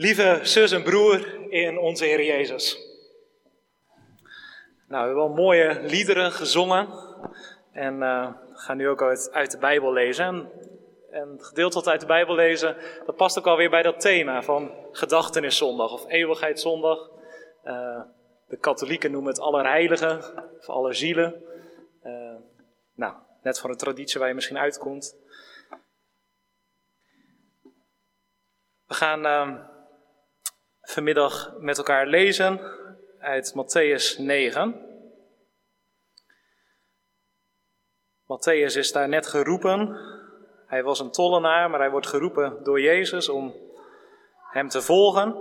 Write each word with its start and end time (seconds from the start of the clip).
Lieve 0.00 0.40
zus 0.42 0.72
en 0.72 0.82
broer 0.82 1.50
in 1.50 1.78
onze 1.78 2.04
Heer 2.04 2.24
Jezus. 2.24 2.76
Nou, 4.88 5.02
we 5.02 5.06
hebben 5.06 5.14
wel 5.14 5.28
mooie 5.28 5.80
liederen 5.82 6.32
gezongen 6.32 6.88
en 7.72 7.94
uh, 7.94 8.32
gaan 8.52 8.76
nu 8.76 8.88
ook 8.88 9.02
uit, 9.32 9.50
de 9.50 9.58
Bijbel 9.58 9.92
lezen. 9.92 10.24
En, 10.24 10.50
en 11.10 11.28
het 11.28 11.44
gedeelte 11.44 11.90
uit 11.90 12.00
de 12.00 12.06
Bijbel 12.06 12.34
lezen, 12.34 12.76
dat 13.06 13.16
past 13.16 13.38
ook 13.38 13.46
alweer 13.46 13.70
bij 13.70 13.82
dat 13.82 14.00
thema 14.00 14.42
van 14.42 14.72
gedachteneszondag 14.92 15.92
of 15.92 16.08
eeuwigheidszondag. 16.08 17.10
Uh, 17.64 18.00
de 18.48 18.58
katholieken 18.58 19.10
noemen 19.10 19.32
het 19.32 19.40
allerheiligen 19.40 20.18
of 20.58 20.68
alle 20.68 20.92
zielen. 20.92 21.42
Uh, 22.04 22.36
nou, 22.94 23.14
net 23.42 23.60
van 23.60 23.70
de 23.70 23.76
traditie 23.76 24.18
waar 24.18 24.28
je 24.28 24.34
misschien 24.34 24.58
uitkomt. 24.58 25.16
We 28.86 28.94
gaan 28.94 29.26
uh, 29.26 29.76
vanmiddag 30.88 31.54
met 31.58 31.78
elkaar 31.78 32.06
lezen 32.06 32.60
uit 33.18 33.54
Matthäus 33.54 34.18
9. 34.18 34.86
Matthäus 38.22 38.76
is 38.76 38.92
daar 38.92 39.08
net 39.08 39.26
geroepen. 39.26 39.96
Hij 40.66 40.82
was 40.82 41.00
een 41.00 41.10
tollenaar, 41.10 41.70
maar 41.70 41.80
hij 41.80 41.90
wordt 41.90 42.06
geroepen 42.06 42.64
door 42.64 42.80
Jezus 42.80 43.28
om 43.28 43.54
hem 44.50 44.68
te 44.68 44.82
volgen. 44.82 45.36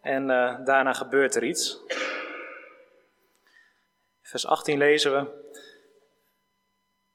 En 0.00 0.22
uh, 0.28 0.64
daarna 0.64 0.92
gebeurt 0.92 1.34
er 1.34 1.44
iets. 1.44 1.80
Vers 4.22 4.46
18 4.46 4.78
lezen 4.78 5.12
we. 5.12 5.42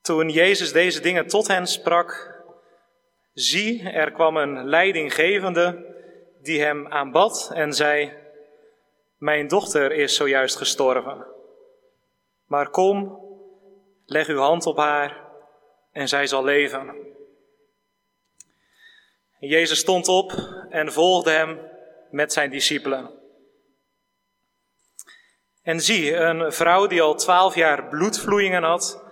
Toen 0.01 0.29
Jezus 0.29 0.71
deze 0.71 1.01
dingen 1.01 1.27
tot 1.27 1.47
hen 1.47 1.67
sprak, 1.67 2.41
zie, 3.33 3.89
er 3.89 4.11
kwam 4.11 4.37
een 4.37 4.65
leidinggevende 4.65 5.97
die 6.41 6.61
hem 6.61 6.87
aanbad 6.87 7.51
en 7.53 7.73
zei: 7.73 8.13
Mijn 9.17 9.47
dochter 9.47 9.91
is 9.91 10.15
zojuist 10.15 10.55
gestorven. 10.55 11.25
Maar 12.45 12.69
kom, 12.69 13.19
leg 14.05 14.27
uw 14.27 14.39
hand 14.39 14.65
op 14.65 14.77
haar 14.77 15.27
en 15.91 16.07
zij 16.07 16.27
zal 16.27 16.43
leven. 16.43 17.07
Jezus 19.39 19.79
stond 19.79 20.07
op 20.07 20.31
en 20.69 20.91
volgde 20.91 21.31
hem 21.31 21.59
met 22.09 22.33
zijn 22.33 22.49
discipelen. 22.49 23.17
En 25.61 25.79
zie, 25.79 26.15
een 26.15 26.51
vrouw 26.51 26.87
die 26.87 27.01
al 27.01 27.15
twaalf 27.15 27.55
jaar 27.55 27.87
bloedvloeien 27.87 28.63
had, 28.63 29.03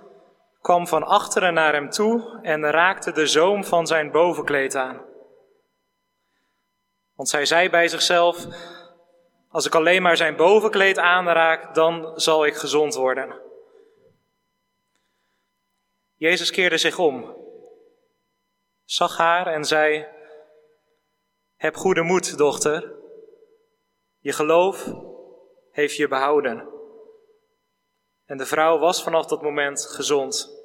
kwam 0.61 0.87
van 0.87 1.03
achteren 1.03 1.53
naar 1.53 1.73
hem 1.73 1.89
toe 1.89 2.39
en 2.41 2.71
raakte 2.71 3.11
de 3.11 3.27
zoom 3.27 3.63
van 3.63 3.87
zijn 3.87 4.11
bovenkleed 4.11 4.75
aan. 4.75 5.06
Want 7.17 7.29
zij 7.29 7.45
zei 7.45 7.69
bij 7.69 7.87
zichzelf: 7.87 8.45
Als 9.49 9.65
ik 9.65 9.75
alleen 9.75 10.01
maar 10.01 10.17
zijn 10.17 10.35
bovenkleed 10.35 10.97
aanraak, 10.97 11.75
dan 11.75 12.19
zal 12.19 12.45
ik 12.45 12.55
gezond 12.55 12.95
worden. 12.95 13.41
Jezus 16.15 16.51
keerde 16.51 16.77
zich 16.77 16.99
om, 16.99 17.35
zag 18.83 19.17
haar 19.17 19.47
en 19.47 19.65
zei: 19.65 20.07
Heb 21.55 21.75
goede 21.75 22.01
moed, 22.01 22.37
dochter. 22.37 22.95
Je 24.19 24.33
geloof 24.33 24.93
heeft 25.71 25.95
je 25.95 26.07
behouden. 26.07 26.69
En 28.25 28.37
de 28.37 28.45
vrouw 28.45 28.77
was 28.79 29.03
vanaf 29.03 29.25
dat 29.25 29.41
moment 29.41 29.85
gezond. 29.85 30.56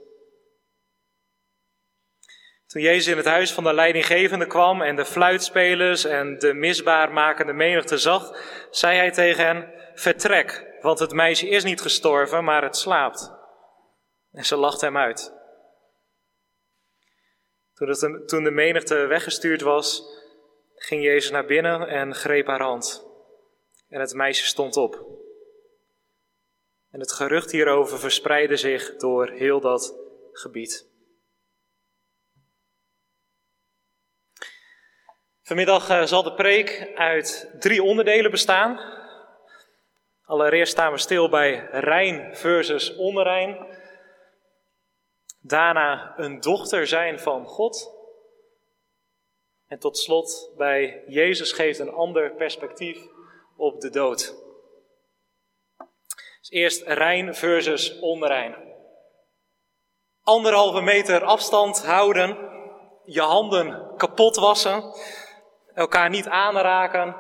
Toen 2.73 2.83
Jezus 2.83 3.07
in 3.07 3.17
het 3.17 3.27
huis 3.27 3.53
van 3.53 3.65
de 3.65 3.73
leidinggevende 3.73 4.47
kwam 4.47 4.83
en 4.83 4.97
de 4.97 5.05
fluitspelers 5.05 6.05
en 6.05 6.39
de 6.39 6.55
misbaarmakende 6.55 7.53
menigte 7.53 7.99
zag, 7.99 8.37
zei 8.71 8.97
hij 8.97 9.11
tegen 9.11 9.47
hen: 9.47 9.73
Vertrek, 9.95 10.77
want 10.81 10.99
het 10.99 11.13
meisje 11.13 11.49
is 11.49 11.65
niet 11.65 11.81
gestorven, 11.81 12.45
maar 12.45 12.63
het 12.63 12.77
slaapt. 12.77 13.33
En 14.31 14.45
ze 14.45 14.57
lachte 14.57 14.85
hem 14.85 14.97
uit. 14.97 15.33
Toen, 17.75 18.27
toen 18.27 18.45
de 18.45 18.51
menigte 18.51 18.95
weggestuurd 18.95 19.61
was, 19.61 20.03
ging 20.75 21.03
Jezus 21.03 21.31
naar 21.31 21.47
binnen 21.47 21.89
en 21.89 22.15
greep 22.15 22.47
haar 22.47 22.63
hand. 22.63 23.07
En 23.89 24.01
het 24.01 24.15
meisje 24.15 24.47
stond 24.47 24.77
op. 24.77 25.07
En 26.91 27.01
het 27.01 27.13
gerucht 27.13 27.51
hierover 27.51 27.99
verspreidde 27.99 28.57
zich 28.57 28.97
door 28.97 29.29
heel 29.29 29.61
dat 29.61 29.95
gebied. 30.33 30.92
Vanmiddag 35.43 35.89
eh, 35.89 36.03
zal 36.03 36.23
de 36.23 36.35
preek 36.35 36.93
uit 36.95 37.51
drie 37.59 37.83
onderdelen 37.83 38.31
bestaan. 38.31 38.81
Allereerst 40.25 40.73
staan 40.73 40.93
we 40.93 40.99
stil 40.99 41.29
bij 41.29 41.69
Rijn 41.71 42.37
versus 42.37 42.97
onrein. 42.97 43.67
Daarna 45.41 46.15
een 46.17 46.41
dochter 46.41 46.87
zijn 46.87 47.19
van 47.21 47.47
God. 47.47 47.91
En 49.67 49.79
tot 49.79 49.99
slot 49.99 50.53
bij 50.57 51.05
Jezus 51.07 51.53
geeft 51.53 51.79
een 51.79 51.93
ander 51.93 52.35
perspectief 52.35 52.99
op 53.57 53.81
de 53.81 53.91
dood. 53.91 54.35
Dus 56.41 56.51
eerst 56.51 56.83
rein 56.83 57.35
versus 57.35 57.99
onrein. 57.99 58.55
Anderhalve 60.23 60.81
meter 60.81 61.25
afstand 61.25 61.85
houden, 61.85 62.39
je 63.05 63.21
handen 63.21 63.97
kapot 63.97 64.37
wassen, 64.37 64.95
elkaar 65.75 66.11
niet 66.11 66.29
aanraken 66.29 67.17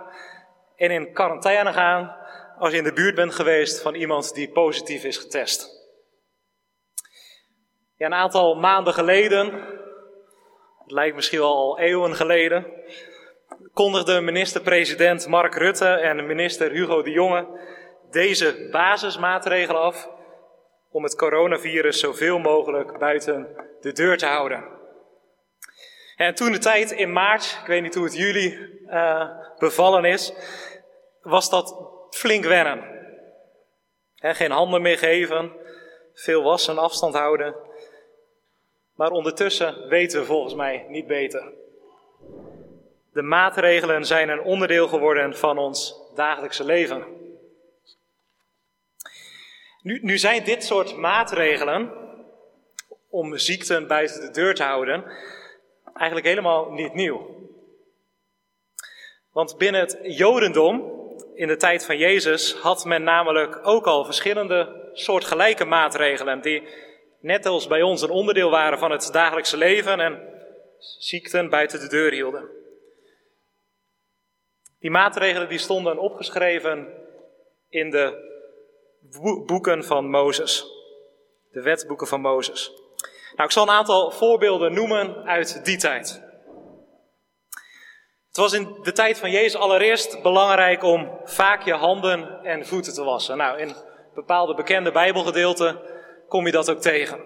en 0.76 0.90
in 0.90 1.12
quarantaine 1.12 1.72
gaan 1.72 2.16
als 2.58 2.70
je 2.70 2.78
in 2.78 2.84
de 2.84 2.92
buurt 2.92 3.14
bent 3.14 3.34
geweest 3.34 3.82
van 3.82 3.94
iemand 3.94 4.34
die 4.34 4.50
positief 4.50 5.04
is 5.04 5.16
getest. 5.16 5.80
Ja, 7.96 8.06
een 8.06 8.14
aantal 8.14 8.54
maanden 8.54 8.94
geleden, 8.94 9.52
het 10.78 10.90
lijkt 10.90 11.14
misschien 11.14 11.38
wel 11.38 11.54
al 11.54 11.78
eeuwen 11.78 12.14
geleden, 12.14 12.66
kondigde 13.72 14.20
minister-president 14.20 15.26
Mark 15.26 15.54
Rutte 15.54 15.88
en 15.88 16.26
minister 16.26 16.70
Hugo 16.70 17.02
de 17.02 17.10
Jonge 17.10 17.60
deze 18.10 18.68
basismaatregelen 18.70 19.80
af 19.80 20.10
om 20.90 21.02
het 21.02 21.16
coronavirus 21.16 22.00
zoveel 22.00 22.38
mogelijk 22.38 22.98
buiten 22.98 23.48
de 23.80 23.92
deur 23.92 24.18
te 24.18 24.26
houden. 24.26 24.80
En 26.22 26.34
toen 26.34 26.52
de 26.52 26.58
tijd 26.58 26.90
in 26.90 27.12
maart, 27.12 27.58
ik 27.60 27.66
weet 27.66 27.82
niet 27.82 27.94
hoe 27.94 28.04
het 28.04 28.16
jullie 28.16 28.58
uh, 28.86 29.28
bevallen 29.58 30.04
is, 30.04 30.32
was 31.22 31.50
dat 31.50 31.76
flink 32.10 32.44
wennen. 32.44 32.84
geen 34.14 34.50
handen 34.50 34.82
meer 34.82 34.98
geven, 34.98 35.52
veel 36.14 36.42
wassen, 36.42 36.78
afstand 36.78 37.14
houden. 37.14 37.54
Maar 38.94 39.10
ondertussen 39.10 39.88
weten 39.88 40.20
we 40.20 40.26
volgens 40.26 40.54
mij 40.54 40.84
niet 40.88 41.06
beter. 41.06 41.52
De 43.12 43.22
maatregelen 43.22 44.04
zijn 44.04 44.28
een 44.28 44.42
onderdeel 44.42 44.88
geworden 44.88 45.36
van 45.36 45.58
ons 45.58 45.94
dagelijkse 46.14 46.64
leven. 46.64 47.04
Nu, 49.80 49.98
nu 50.02 50.18
zijn 50.18 50.44
dit 50.44 50.64
soort 50.64 50.96
maatregelen 50.96 51.92
om 53.08 53.38
ziekten 53.38 53.86
buiten 53.86 54.20
de 54.20 54.30
deur 54.30 54.54
te 54.54 54.62
houden 54.62 55.04
eigenlijk 55.94 56.26
helemaal 56.26 56.70
niet 56.70 56.94
nieuw. 56.94 57.40
Want 59.32 59.56
binnen 59.58 59.80
het 59.80 59.98
Jodendom, 60.02 61.00
in 61.34 61.46
de 61.46 61.56
tijd 61.56 61.84
van 61.84 61.98
Jezus, 61.98 62.54
had 62.54 62.84
men 62.84 63.02
namelijk 63.02 63.66
ook 63.66 63.86
al 63.86 64.04
verschillende 64.04 64.90
soortgelijke 64.92 65.64
maatregelen 65.64 66.40
die 66.40 66.68
net 67.20 67.46
als 67.46 67.66
bij 67.66 67.82
ons 67.82 68.02
een 68.02 68.10
onderdeel 68.10 68.50
waren 68.50 68.78
van 68.78 68.90
het 68.90 69.08
dagelijkse 69.12 69.56
leven 69.56 70.00
en 70.00 70.32
ziekten 70.78 71.50
buiten 71.50 71.80
de 71.80 71.88
deur 71.88 72.12
hielden. 72.12 72.50
Die 74.78 74.90
maatregelen 74.90 75.48
die 75.48 75.58
stonden 75.58 75.98
opgeschreven 75.98 76.94
in 77.68 77.90
de 77.90 78.30
boeken 79.46 79.84
van 79.84 80.10
Mozes, 80.10 80.66
de 81.50 81.62
wetboeken 81.62 82.06
van 82.06 82.20
Mozes. 82.20 82.81
Nou, 83.36 83.48
ik 83.48 83.50
zal 83.50 83.62
een 83.62 83.74
aantal 83.74 84.10
voorbeelden 84.10 84.72
noemen 84.72 85.24
uit 85.24 85.64
die 85.64 85.76
tijd. 85.76 86.22
Het 88.28 88.40
was 88.40 88.52
in 88.52 88.76
de 88.82 88.92
tijd 88.92 89.18
van 89.18 89.30
Jezus 89.30 89.60
allereerst 89.60 90.22
belangrijk 90.22 90.82
om 90.82 91.20
vaak 91.24 91.62
je 91.62 91.72
handen 91.74 92.44
en 92.44 92.66
voeten 92.66 92.94
te 92.94 93.04
wassen. 93.04 93.36
Nou, 93.36 93.58
in 93.58 93.74
bepaalde 94.14 94.54
bekende 94.54 94.92
Bijbelgedeelten 94.92 95.80
kom 96.28 96.46
je 96.46 96.52
dat 96.52 96.70
ook 96.70 96.80
tegen. 96.80 97.20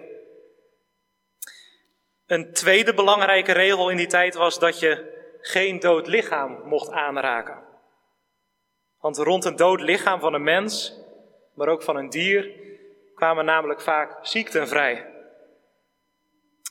Een 2.25 2.53
tweede 2.53 2.93
belangrijke 2.93 3.51
regel 3.51 3.89
in 3.89 3.97
die 3.97 4.07
tijd 4.07 4.35
was 4.35 4.59
dat 4.59 4.79
je 4.79 5.15
geen 5.41 5.79
dood 5.79 6.07
lichaam 6.07 6.61
mocht 6.63 6.91
aanraken. 6.91 7.63
Want 8.99 9.17
rond 9.17 9.45
een 9.45 9.55
dood 9.55 9.81
lichaam 9.81 10.19
van 10.19 10.33
een 10.33 10.43
mens, 10.43 10.99
maar 11.53 11.67
ook 11.67 11.83
van 11.83 11.95
een 11.95 12.09
dier, 12.09 12.51
kwamen 13.15 13.45
namelijk 13.45 13.81
vaak 13.81 14.17
ziekten 14.21 14.67
vrij. 14.67 15.16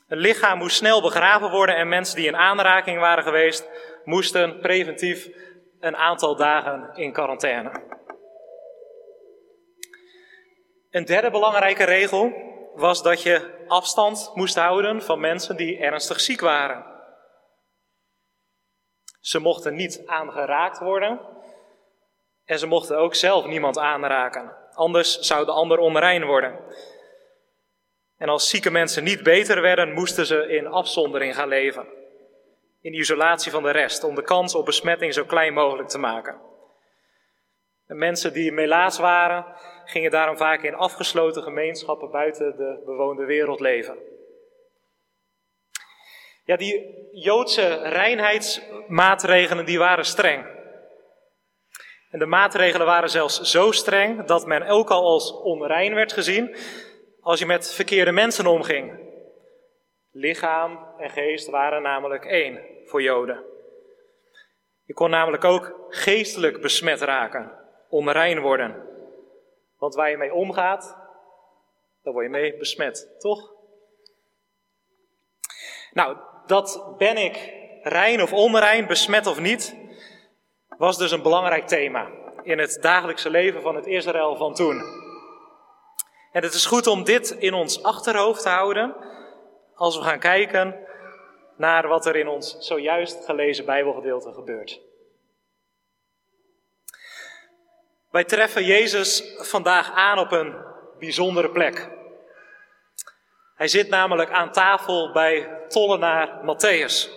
Een 0.07 0.17
lichaam 0.17 0.57
moest 0.57 0.75
snel 0.75 1.01
begraven 1.01 1.49
worden 1.49 1.75
en 1.75 1.87
mensen 1.87 2.15
die 2.15 2.27
in 2.27 2.35
aanraking 2.35 2.99
waren 2.99 3.23
geweest, 3.23 3.69
moesten 4.03 4.59
preventief 4.59 5.29
een 5.79 5.95
aantal 5.95 6.35
dagen 6.35 6.89
in 6.95 7.11
quarantaine. 7.11 7.71
Een 10.89 11.05
derde 11.05 11.31
belangrijke 11.31 11.83
regel 11.83 12.33
was 12.75 13.03
dat 13.03 13.21
je 13.21 13.65
afstand 13.67 14.31
moest 14.33 14.55
houden 14.55 15.01
van 15.01 15.19
mensen 15.19 15.55
die 15.55 15.79
ernstig 15.79 16.19
ziek 16.19 16.39
waren. 16.39 16.85
Ze 19.19 19.39
mochten 19.39 19.75
niet 19.75 20.03
aangeraakt 20.05 20.79
worden 20.79 21.19
en 22.45 22.59
ze 22.59 22.67
mochten 22.67 22.97
ook 22.97 23.15
zelf 23.15 23.45
niemand 23.45 23.77
aanraken. 23.77 24.55
Anders 24.73 25.19
zou 25.19 25.45
de 25.45 25.51
ander 25.51 25.77
onrein 25.77 26.25
worden. 26.25 26.59
En 28.17 28.29
als 28.29 28.49
zieke 28.49 28.71
mensen 28.71 29.03
niet 29.03 29.23
beter 29.23 29.61
werden, 29.61 29.93
moesten 29.93 30.25
ze 30.25 30.47
in 30.47 30.67
afzondering 30.67 31.35
gaan 31.35 31.47
leven. 31.47 31.87
In 32.81 32.93
isolatie 32.93 33.51
van 33.51 33.63
de 33.63 33.71
rest, 33.71 34.03
om 34.03 34.15
de 34.15 34.21
kans 34.21 34.55
op 34.55 34.65
besmetting 34.65 35.13
zo 35.13 35.25
klein 35.25 35.53
mogelijk 35.53 35.89
te 35.89 35.97
maken. 35.97 36.41
De 37.87 37.93
mensen 37.93 38.33
die 38.33 38.51
melaas 38.51 38.97
waren, 38.97 39.45
gingen 39.85 40.11
daarom 40.11 40.37
vaak 40.37 40.63
in 40.63 40.75
afgesloten 40.75 41.43
gemeenschappen 41.43 42.11
buiten 42.11 42.57
de 42.57 42.81
bewoonde 42.85 43.25
wereld 43.25 43.59
leven. 43.59 43.97
Ja, 46.43 46.55
die 46.55 47.07
Joodse 47.11 47.75
reinheidsmaatregelen 47.75 49.65
die 49.65 49.79
waren 49.79 50.05
streng. 50.05 50.45
En 52.09 52.19
de 52.19 52.25
maatregelen 52.25 52.85
waren 52.85 53.09
zelfs 53.09 53.41
zo 53.41 53.71
streng 53.71 54.25
dat 54.25 54.45
men 54.45 54.63
ook 54.63 54.89
al 54.89 55.03
als 55.03 55.31
onrein 55.31 55.93
werd 55.93 56.13
gezien 56.13 56.55
als 57.27 57.39
je 57.39 57.45
met 57.45 57.73
verkeerde 57.73 58.11
mensen 58.11 58.47
omging. 58.47 58.99
Lichaam 60.11 60.87
en 60.97 61.09
geest 61.09 61.49
waren 61.49 61.81
namelijk 61.81 62.25
één 62.25 62.59
voor 62.85 63.01
Joden. 63.01 63.43
Je 64.83 64.93
kon 64.93 65.09
namelijk 65.09 65.43
ook 65.43 65.85
geestelijk 65.89 66.61
besmet 66.61 67.01
raken, 67.01 67.51
onrein 67.89 68.39
worden. 68.39 68.83
Want 69.77 69.95
waar 69.95 70.09
je 70.09 70.17
mee 70.17 70.33
omgaat, 70.33 70.97
daar 72.03 72.13
word 72.13 72.25
je 72.25 72.31
mee 72.31 72.57
besmet, 72.57 73.15
toch? 73.19 73.53
Nou, 75.91 76.17
dat 76.45 76.95
ben 76.97 77.17
ik 77.17 77.53
rein 77.81 78.21
of 78.21 78.33
onrein, 78.33 78.87
besmet 78.87 79.25
of 79.25 79.39
niet, 79.39 79.75
was 80.77 80.97
dus 80.97 81.11
een 81.11 81.21
belangrijk 81.21 81.67
thema 81.67 82.11
in 82.43 82.59
het 82.59 82.77
dagelijkse 82.81 83.29
leven 83.29 83.61
van 83.61 83.75
het 83.75 83.85
Israël 83.85 84.35
van 84.35 84.53
toen. 84.53 85.05
En 86.37 86.43
het 86.43 86.53
is 86.53 86.65
goed 86.65 86.87
om 86.87 87.03
dit 87.03 87.29
in 87.29 87.53
ons 87.53 87.83
achterhoofd 87.83 88.41
te 88.41 88.49
houden 88.49 88.95
als 89.75 89.97
we 89.97 90.03
gaan 90.03 90.19
kijken 90.19 90.75
naar 91.55 91.87
wat 91.87 92.05
er 92.05 92.15
in 92.15 92.27
ons 92.27 92.57
zojuist 92.59 93.25
gelezen 93.25 93.65
Bijbelgedeelte 93.65 94.33
gebeurt. 94.33 94.81
Wij 98.11 98.23
treffen 98.23 98.63
Jezus 98.63 99.33
vandaag 99.37 99.91
aan 99.91 100.19
op 100.19 100.31
een 100.31 100.55
bijzondere 100.99 101.49
plek. 101.49 101.89
Hij 103.55 103.67
zit 103.67 103.89
namelijk 103.89 104.31
aan 104.31 104.51
tafel 104.51 105.11
bij 105.11 105.49
tollenaar 105.67 106.39
Matthäus 106.41 107.09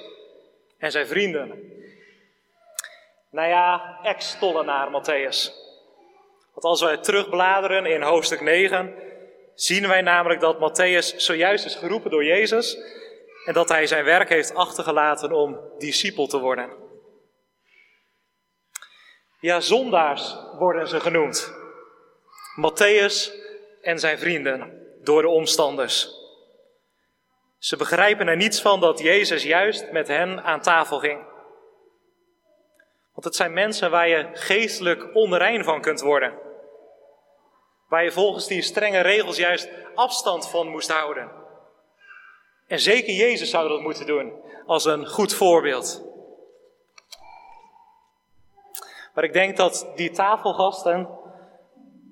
en 0.79 0.91
zijn 0.91 1.07
vrienden. 1.07 1.73
Nou 3.31 3.49
ja, 3.49 3.99
ex-tollenaar 4.03 4.89
Matthäus. 4.89 5.53
Want 6.53 6.65
als 6.65 6.81
wij 6.81 6.97
terugbladeren 6.97 7.87
in 7.87 8.03
hoofdstuk 8.03 8.41
9, 8.41 9.09
zien 9.63 9.89
wij 9.89 10.01
namelijk 10.01 10.41
dat 10.41 10.59
Matthäus 10.59 11.17
zojuist 11.17 11.65
is 11.65 11.75
geroepen 11.75 12.11
door 12.11 12.25
Jezus 12.25 12.79
en 13.45 13.53
dat 13.53 13.69
hij 13.69 13.87
zijn 13.87 14.05
werk 14.05 14.29
heeft 14.29 14.55
achtergelaten 14.55 15.33
om 15.33 15.61
discipel 15.79 16.27
te 16.27 16.39
worden. 16.39 16.71
Ja, 19.41 19.61
zondaars 19.61 20.37
worden 20.59 20.89
ze 20.89 21.01
genoemd. 21.01 21.53
Matthäus 22.57 23.31
en 23.83 23.99
zijn 23.99 24.19
vrienden 24.19 24.87
door 25.03 25.23
de 25.23 25.29
omstanders. 25.29 26.09
Ze 27.59 27.77
begrijpen 27.77 28.29
er 28.29 28.37
niets 28.37 28.61
van 28.61 28.81
dat 28.81 28.99
Jezus 28.99 29.43
juist 29.43 29.91
met 29.91 30.09
hen 30.09 30.43
aan 30.43 30.61
tafel 30.61 30.99
ging. 30.99 31.21
Want 33.13 33.25
het 33.25 33.37
zijn 33.37 33.53
mensen 33.53 33.91
waar 33.91 34.09
je 34.09 34.29
geestelijk 34.33 35.15
onrein 35.15 35.65
van 35.65 35.81
kunt 35.81 36.01
worden. 36.01 36.50
Waar 37.91 38.05
je 38.05 38.13
volgens 38.13 38.47
die 38.47 38.63
strenge 38.63 39.01
regels 39.01 39.37
juist 39.37 39.69
afstand 39.95 40.49
van 40.49 40.69
moest 40.69 40.91
houden. 40.91 41.31
En 42.67 42.81
zeker 42.81 43.15
Jezus 43.15 43.51
zou 43.51 43.69
dat 43.69 43.81
moeten 43.81 44.07
doen 44.07 44.33
als 44.67 44.85
een 44.85 45.07
goed 45.07 45.35
voorbeeld. 45.35 46.03
Maar 49.15 49.25
ik 49.25 49.33
denk 49.33 49.57
dat 49.57 49.93
die 49.95 50.11
tafelgasten 50.11 51.09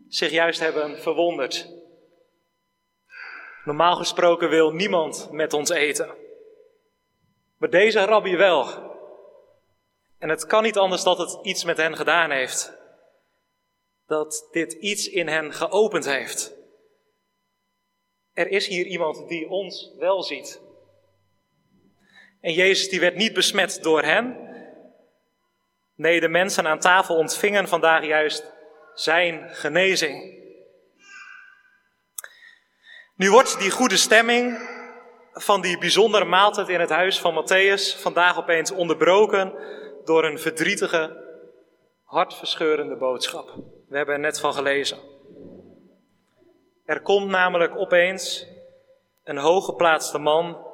zich 0.09 0.31
juist 0.31 0.61
hebben 0.61 1.01
verwonderd. 1.01 1.69
Normaal 3.65 3.97
gesproken 3.97 4.49
wil 4.49 4.71
niemand 4.71 5.29
met 5.31 5.53
ons 5.53 5.71
eten. 5.71 6.15
Maar 7.57 7.71
deze 7.71 8.05
rabbi 8.05 8.37
wel. 8.37 8.67
En 10.19 10.29
het 10.29 10.47
kan 10.47 10.63
niet 10.63 10.77
anders 10.77 11.03
dat 11.03 11.19
het 11.19 11.39
iets 11.43 11.65
met 11.65 11.77
hen 11.77 11.97
gedaan 11.97 12.31
heeft. 12.31 12.78
Dat 14.09 14.49
dit 14.51 14.73
iets 14.73 15.09
in 15.09 15.29
hen 15.29 15.53
geopend 15.53 16.05
heeft. 16.05 16.57
Er 18.33 18.49
is 18.49 18.67
hier 18.67 18.87
iemand 18.87 19.29
die 19.29 19.49
ons 19.49 19.95
wel 19.99 20.23
ziet. 20.23 20.61
En 22.41 22.53
Jezus 22.53 22.89
die 22.89 23.01
werd 23.01 23.17
niet 23.17 23.33
besmet 23.33 23.83
door 23.83 24.03
hen. 24.03 24.37
Nee, 25.95 26.21
de 26.21 26.29
mensen 26.29 26.67
aan 26.67 26.79
tafel 26.79 27.17
ontvingen 27.17 27.69
vandaag 27.69 28.05
juist 28.05 28.53
zijn 28.95 29.51
genezing. 29.51 30.37
Nu 33.17 33.31
wordt 33.31 33.59
die 33.59 33.71
goede 33.71 33.97
stemming 33.97 34.59
van 35.33 35.61
die 35.61 35.79
bijzondere 35.79 36.25
maaltijd 36.25 36.69
in 36.69 36.81
het 36.81 36.91
huis 36.91 37.21
van 37.21 37.45
Matthäus 37.45 38.01
vandaag 38.01 38.39
opeens 38.39 38.71
onderbroken 38.71 39.55
door 40.05 40.25
een 40.25 40.39
verdrietige, 40.39 41.28
hartverscheurende 42.09 42.97
boodschap. 42.97 43.55
We 43.89 43.97
hebben 43.97 44.15
er 44.15 44.21
net 44.21 44.41
van 44.41 44.55
gelezen. 44.55 44.99
Er 46.85 47.01
komt 47.01 47.29
namelijk 47.29 47.77
opeens 47.77 48.47
een 49.25 49.37
hooggeplaatste 49.37 50.19
man, 50.19 50.67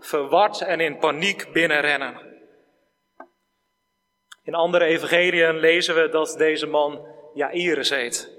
verward 0.00 0.60
en 0.60 0.80
in 0.80 0.98
paniek 0.98 1.52
binnenrennen. 1.52 2.20
In 4.42 4.54
andere 4.54 4.84
evangeliën 4.84 5.56
lezen 5.56 5.94
we 5.94 6.08
dat 6.08 6.34
deze 6.38 6.66
man 6.66 7.06
Jairus 7.34 7.90
heet. 7.90 8.32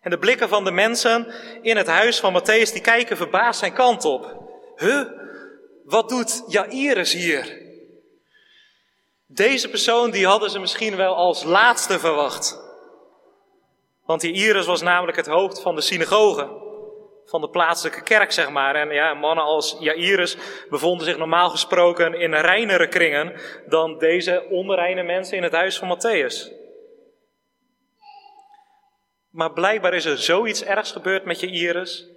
En 0.00 0.10
de 0.10 0.18
blikken 0.18 0.48
van 0.48 0.64
de 0.64 0.70
mensen 0.70 1.26
in 1.62 1.76
het 1.76 1.86
huis 1.86 2.20
van 2.20 2.40
Matthäus, 2.40 2.72
die 2.72 2.80
kijken 2.80 3.16
verbaasd 3.16 3.58
zijn 3.58 3.72
kant 3.72 4.04
op. 4.04 4.42
Huh? 4.76 5.10
Wat 5.84 6.08
doet 6.08 6.44
Jairus 6.46 7.12
hier? 7.12 7.67
Deze 9.30 9.68
persoon 9.68 10.10
die 10.10 10.26
hadden 10.26 10.50
ze 10.50 10.58
misschien 10.58 10.96
wel 10.96 11.14
als 11.14 11.44
laatste 11.44 11.98
verwacht. 11.98 12.60
Want 14.04 14.22
Jairus 14.22 14.66
was 14.66 14.82
namelijk 14.82 15.16
het 15.16 15.26
hoofd 15.26 15.60
van 15.62 15.74
de 15.74 15.80
synagoge. 15.80 16.66
Van 17.24 17.40
de 17.40 17.48
plaatselijke 17.48 18.02
kerk, 18.02 18.32
zeg 18.32 18.50
maar. 18.50 18.74
En 18.74 18.90
ja, 18.90 19.14
mannen 19.14 19.44
als 19.44 19.76
Jairus 19.80 20.36
bevonden 20.70 21.06
zich 21.06 21.18
normaal 21.18 21.50
gesproken 21.50 22.14
in 22.14 22.34
reinere 22.34 22.88
kringen 22.88 23.40
dan 23.66 23.98
deze 23.98 24.46
onreine 24.50 25.02
mensen 25.02 25.36
in 25.36 25.42
het 25.42 25.52
huis 25.52 25.78
van 25.78 25.98
Matthäus. 25.98 26.52
Maar 29.30 29.52
blijkbaar 29.52 29.94
is 29.94 30.04
er 30.04 30.18
zoiets 30.18 30.64
ergs 30.64 30.92
gebeurd 30.92 31.24
met 31.24 31.40
je 31.40 31.46
Iris, 31.46 32.08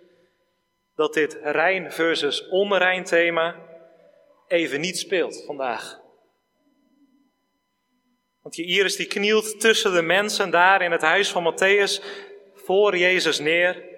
dat 0.96 1.13
dit 1.13 1.39
rein 1.41 1.91
versus 1.91 2.48
onrein 2.48 3.03
thema 3.03 3.56
even 4.48 4.82
niet 4.82 4.98
speelt 4.98 5.44
vandaag. 5.46 6.00
Want 8.41 8.55
je 8.55 8.65
Iris 8.65 8.95
die 8.95 9.07
knielt 9.07 9.60
tussen 9.60 9.93
de 9.93 10.01
mensen 10.01 10.50
daar 10.50 10.81
in 10.81 10.91
het 10.91 11.01
huis 11.01 11.31
van 11.31 11.53
Matthäus 11.53 12.03
voor 12.53 12.98
Jezus 12.98 13.39
neer. 13.39 13.89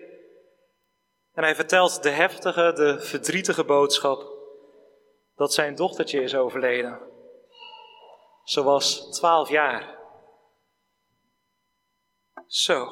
En 1.34 1.44
hij 1.44 1.56
vertelt 1.56 2.04
de 2.04 2.10
heftige, 2.10 2.74
de 2.74 3.00
verdrietige 3.00 3.64
boodschap 3.64 4.32
dat 5.36 5.54
zijn 5.54 5.76
dochtertje 5.76 6.22
is 6.22 6.36
overleden. 6.36 7.00
Ze 8.44 8.64
was 8.64 9.12
twaalf 9.12 9.50
jaar. 9.50 9.98
Zo. 12.48 12.86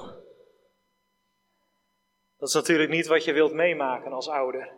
Dat 2.37 2.49
is 2.49 2.53
natuurlijk 2.53 2.89
niet 2.89 3.07
wat 3.07 3.23
je 3.23 3.33
wilt 3.33 3.53
meemaken 3.53 4.11
als 4.11 4.27
ouder. 4.27 4.73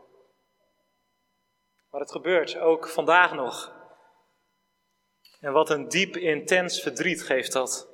Maar 1.89 2.01
het 2.01 2.11
gebeurt 2.11 2.57
ook 2.57 2.87
vandaag 2.87 3.33
nog. 3.33 3.82
En 5.43 5.51
wat 5.51 5.69
een 5.69 5.87
diep, 5.87 6.17
intens 6.17 6.81
verdriet 6.81 7.23
geeft 7.23 7.51
dat. 7.51 7.87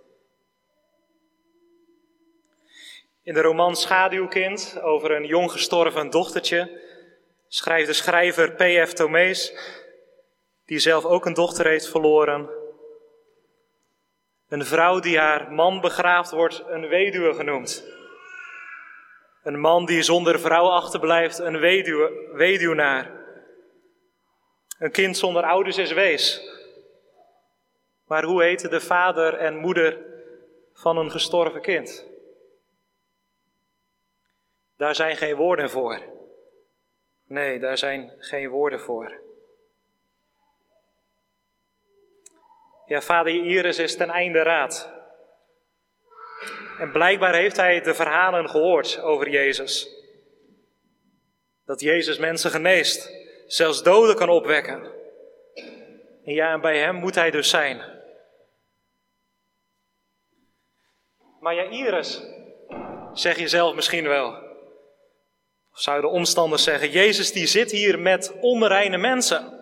In 3.23 3.33
de 3.33 3.41
roman 3.41 3.75
Schaduwkind 3.75 4.81
over 4.81 5.11
een 5.11 5.25
jong 5.25 5.51
gestorven 5.51 6.09
dochtertje 6.09 6.81
schrijft 7.47 7.87
de 7.87 7.93
schrijver 7.93 8.51
P.F. 8.51 8.93
Tomees, 8.93 9.53
die 10.65 10.79
zelf 10.79 11.05
ook 11.05 11.25
een 11.25 11.33
dochter 11.33 11.65
heeft 11.65 11.89
verloren. 11.89 12.49
Een 14.47 14.65
vrouw 14.65 14.99
die 14.99 15.17
haar 15.17 15.51
man 15.51 15.81
begraaft 15.81 16.31
wordt 16.31 16.63
een 16.67 16.87
weduwe 16.87 17.33
genoemd. 17.33 17.85
Een 19.43 19.59
man 19.59 19.85
die 19.85 20.01
zonder 20.01 20.39
vrouw 20.39 20.67
achterblijft 20.69 21.39
een 21.39 21.59
weduwe, 21.59 22.29
weduwnaar. 22.33 23.11
Een 24.79 24.91
kind 24.91 25.17
zonder 25.17 25.43
ouders 25.43 25.77
is 25.77 25.91
wees. 25.91 26.57
Maar 28.09 28.23
hoe 28.23 28.43
heette 28.43 28.67
de 28.67 28.79
vader 28.79 29.33
en 29.33 29.55
moeder 29.55 29.97
van 30.73 30.97
een 30.97 31.11
gestorven 31.11 31.61
kind? 31.61 32.07
Daar 34.77 34.95
zijn 34.95 35.17
geen 35.17 35.35
woorden 35.35 35.69
voor. 35.69 36.01
Nee, 37.27 37.59
daar 37.59 37.77
zijn 37.77 38.13
geen 38.17 38.49
woorden 38.49 38.79
voor. 38.79 39.21
Ja, 42.85 43.01
vader 43.01 43.33
Iris 43.33 43.79
is 43.79 43.95
ten 43.97 44.09
einde 44.09 44.41
raad. 44.41 44.93
En 46.79 46.91
blijkbaar 46.91 47.33
heeft 47.33 47.57
hij 47.57 47.81
de 47.81 47.93
verhalen 47.93 48.49
gehoord 48.49 49.01
over 49.01 49.29
Jezus. 49.29 49.89
Dat 51.65 51.81
Jezus 51.81 52.17
mensen 52.17 52.51
geneest, 52.51 53.11
zelfs 53.47 53.83
doden 53.83 54.15
kan 54.15 54.29
opwekken. 54.29 54.91
En 56.23 56.33
ja, 56.33 56.53
en 56.53 56.61
bij 56.61 56.77
hem 56.77 56.95
moet 56.95 57.15
hij 57.15 57.31
dus 57.31 57.49
zijn. 57.49 57.97
Maar 61.39 61.55
ja, 61.55 61.63
Iris, 61.63 62.21
zeg 63.13 63.37
je 63.37 63.47
zelf 63.47 63.75
misschien 63.75 64.07
wel. 64.07 64.27
Of 65.71 65.79
zouden 65.79 66.09
omstanders 66.09 66.63
zeggen, 66.63 66.89
Jezus 66.89 67.31
die 67.31 67.47
zit 67.47 67.71
hier 67.71 67.99
met 67.99 68.33
onreine 68.41 68.97
mensen. 68.97 69.57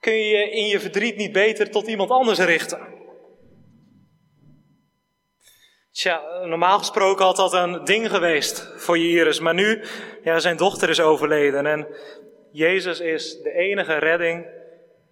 Kun 0.00 0.12
je 0.12 0.36
je 0.36 0.50
in 0.50 0.66
je 0.66 0.80
verdriet 0.80 1.16
niet 1.16 1.32
beter 1.32 1.70
tot 1.70 1.86
iemand 1.86 2.10
anders 2.10 2.38
richten? 2.38 2.96
Tja, 5.90 6.44
normaal 6.44 6.78
gesproken 6.78 7.24
had 7.24 7.36
dat 7.36 7.52
een 7.52 7.84
ding 7.84 8.10
geweest 8.10 8.72
voor 8.76 8.98
Iris, 8.98 9.40
maar 9.40 9.54
nu, 9.54 9.84
ja, 10.22 10.38
zijn 10.38 10.56
dochter 10.56 10.88
is 10.88 11.00
overleden 11.00 11.66
en 11.66 11.86
Jezus 12.52 13.00
is 13.00 13.42
de 13.42 13.52
enige 13.52 13.94
redding 13.94 14.46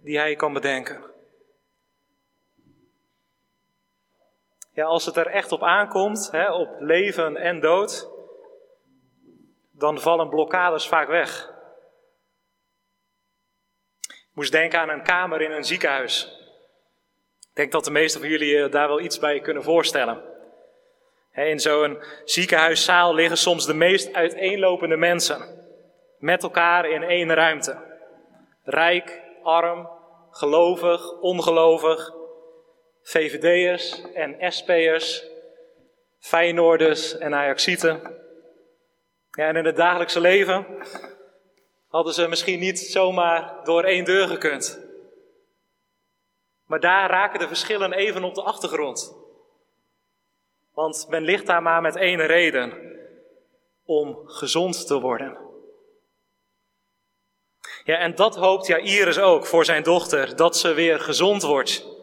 die 0.03 0.19
hij 0.19 0.37
kan 0.37 0.53
bedenken. 0.53 1.16
Ja, 4.77 4.85
als 4.85 5.07
het 5.07 5.17
er 5.17 5.27
echt 5.27 5.53
op 5.53 5.63
aankomt, 5.63 6.29
hè, 6.31 6.53
op 6.53 6.69
leven 6.79 7.37
en 7.37 7.61
dood, 7.61 8.11
dan 9.73 10.01
vallen 10.01 10.29
blokkades 10.29 10.89
vaak 10.89 11.09
weg. 11.09 11.51
Ik 14.09 14.31
moest 14.33 14.53
denken 14.53 14.81
aan 14.81 14.89
een 14.89 15.03
kamer 15.03 15.41
in 15.41 15.51
een 15.51 15.65
ziekenhuis. 15.65 16.25
Ik 17.41 17.55
denk 17.55 17.73
dat 17.73 17.85
de 17.85 17.91
meesten 17.91 18.21
van 18.21 18.31
jullie 18.31 18.63
eh, 18.63 18.71
daar 18.71 18.89
wel 18.89 19.01
iets 19.01 19.19
bij 19.19 19.41
kunnen 19.41 19.63
voorstellen. 19.63 20.23
In 21.33 21.61
zo'n 21.61 22.03
ziekenhuiszaal 22.25 23.15
liggen 23.15 23.37
soms 23.37 23.67
de 23.67 23.75
meest 23.75 24.13
uiteenlopende 24.13 24.97
mensen. 24.97 25.69
Met 26.19 26.43
elkaar 26.43 26.89
in 26.91 27.03
één 27.03 27.35
ruimte. 27.35 27.99
Rijk, 28.63 29.23
arm, 29.43 29.89
gelovig, 30.31 31.13
ongelovig. 31.21 32.16
VVD'ers 33.07 34.03
en 34.15 34.53
SP'ers. 34.53 35.25
Feyenoorders 36.19 37.19
en 37.19 37.35
Ajaxieten. 37.35 38.01
Ja, 39.31 39.49
en 39.49 39.57
in 39.57 39.65
het 39.65 39.77
dagelijkse 39.77 40.21
leven 40.21 40.67
hadden 41.89 42.15
ze 42.15 42.29
misschien 42.29 42.59
niet 42.61 42.79
zomaar 42.79 43.65
door 43.65 43.85
één 43.85 44.05
deur 44.05 44.29
gekund. 44.29 44.81
Maar 46.65 46.81
daar 46.81 47.11
raken 47.11 47.39
de 47.39 47.49
verschillen 47.49 47.93
even 47.93 48.25
op 48.25 48.35
de 48.35 48.43
achtergrond. 48.43 49.15
Want 50.75 51.07
men 51.09 51.23
ligt 51.23 51.47
daar 51.47 51.63
maar 51.63 51.83
met 51.83 51.97
één 51.97 52.27
reden: 52.27 52.73
om 53.85 54.29
gezond 54.29 54.87
te 54.87 55.01
worden. 55.01 55.39
Ja, 57.85 57.97
en 57.97 58.15
dat 58.15 58.37
hoopt 58.37 58.67
Jairus 58.67 59.19
ook 59.19 59.47
voor 59.47 59.65
zijn 59.65 59.83
dochter, 59.83 60.37
dat 60.37 60.57
ze 60.57 60.73
weer 60.73 61.01
gezond 61.01 61.43
wordt. 61.43 61.96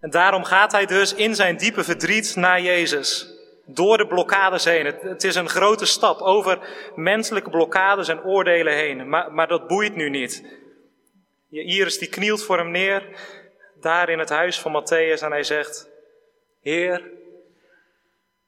En 0.00 0.10
daarom 0.10 0.44
gaat 0.44 0.72
hij 0.72 0.86
dus 0.86 1.14
in 1.14 1.34
zijn 1.34 1.56
diepe 1.56 1.84
verdriet 1.84 2.36
naar 2.36 2.60
Jezus. 2.60 3.36
Door 3.66 3.98
de 3.98 4.06
blokkades 4.06 4.64
heen. 4.64 4.86
Het, 4.86 5.24
is 5.24 5.34
een 5.34 5.48
grote 5.48 5.86
stap 5.86 6.20
over 6.20 6.58
menselijke 6.94 7.50
blokkades 7.50 8.08
en 8.08 8.24
oordelen 8.24 8.74
heen. 8.74 9.08
Maar, 9.08 9.32
maar 9.32 9.48
dat 9.48 9.66
boeit 9.66 9.94
nu 9.94 10.10
niet. 10.10 10.56
Jairus 11.48 11.98
die 11.98 12.08
knielt 12.08 12.42
voor 12.42 12.58
hem 12.58 12.70
neer, 12.70 13.02
daar 13.80 14.08
in 14.08 14.18
het 14.18 14.28
huis 14.28 14.60
van 14.60 14.82
Matthäus, 14.82 15.22
en 15.22 15.30
hij 15.30 15.42
zegt: 15.42 15.90
Heer, 16.60 17.10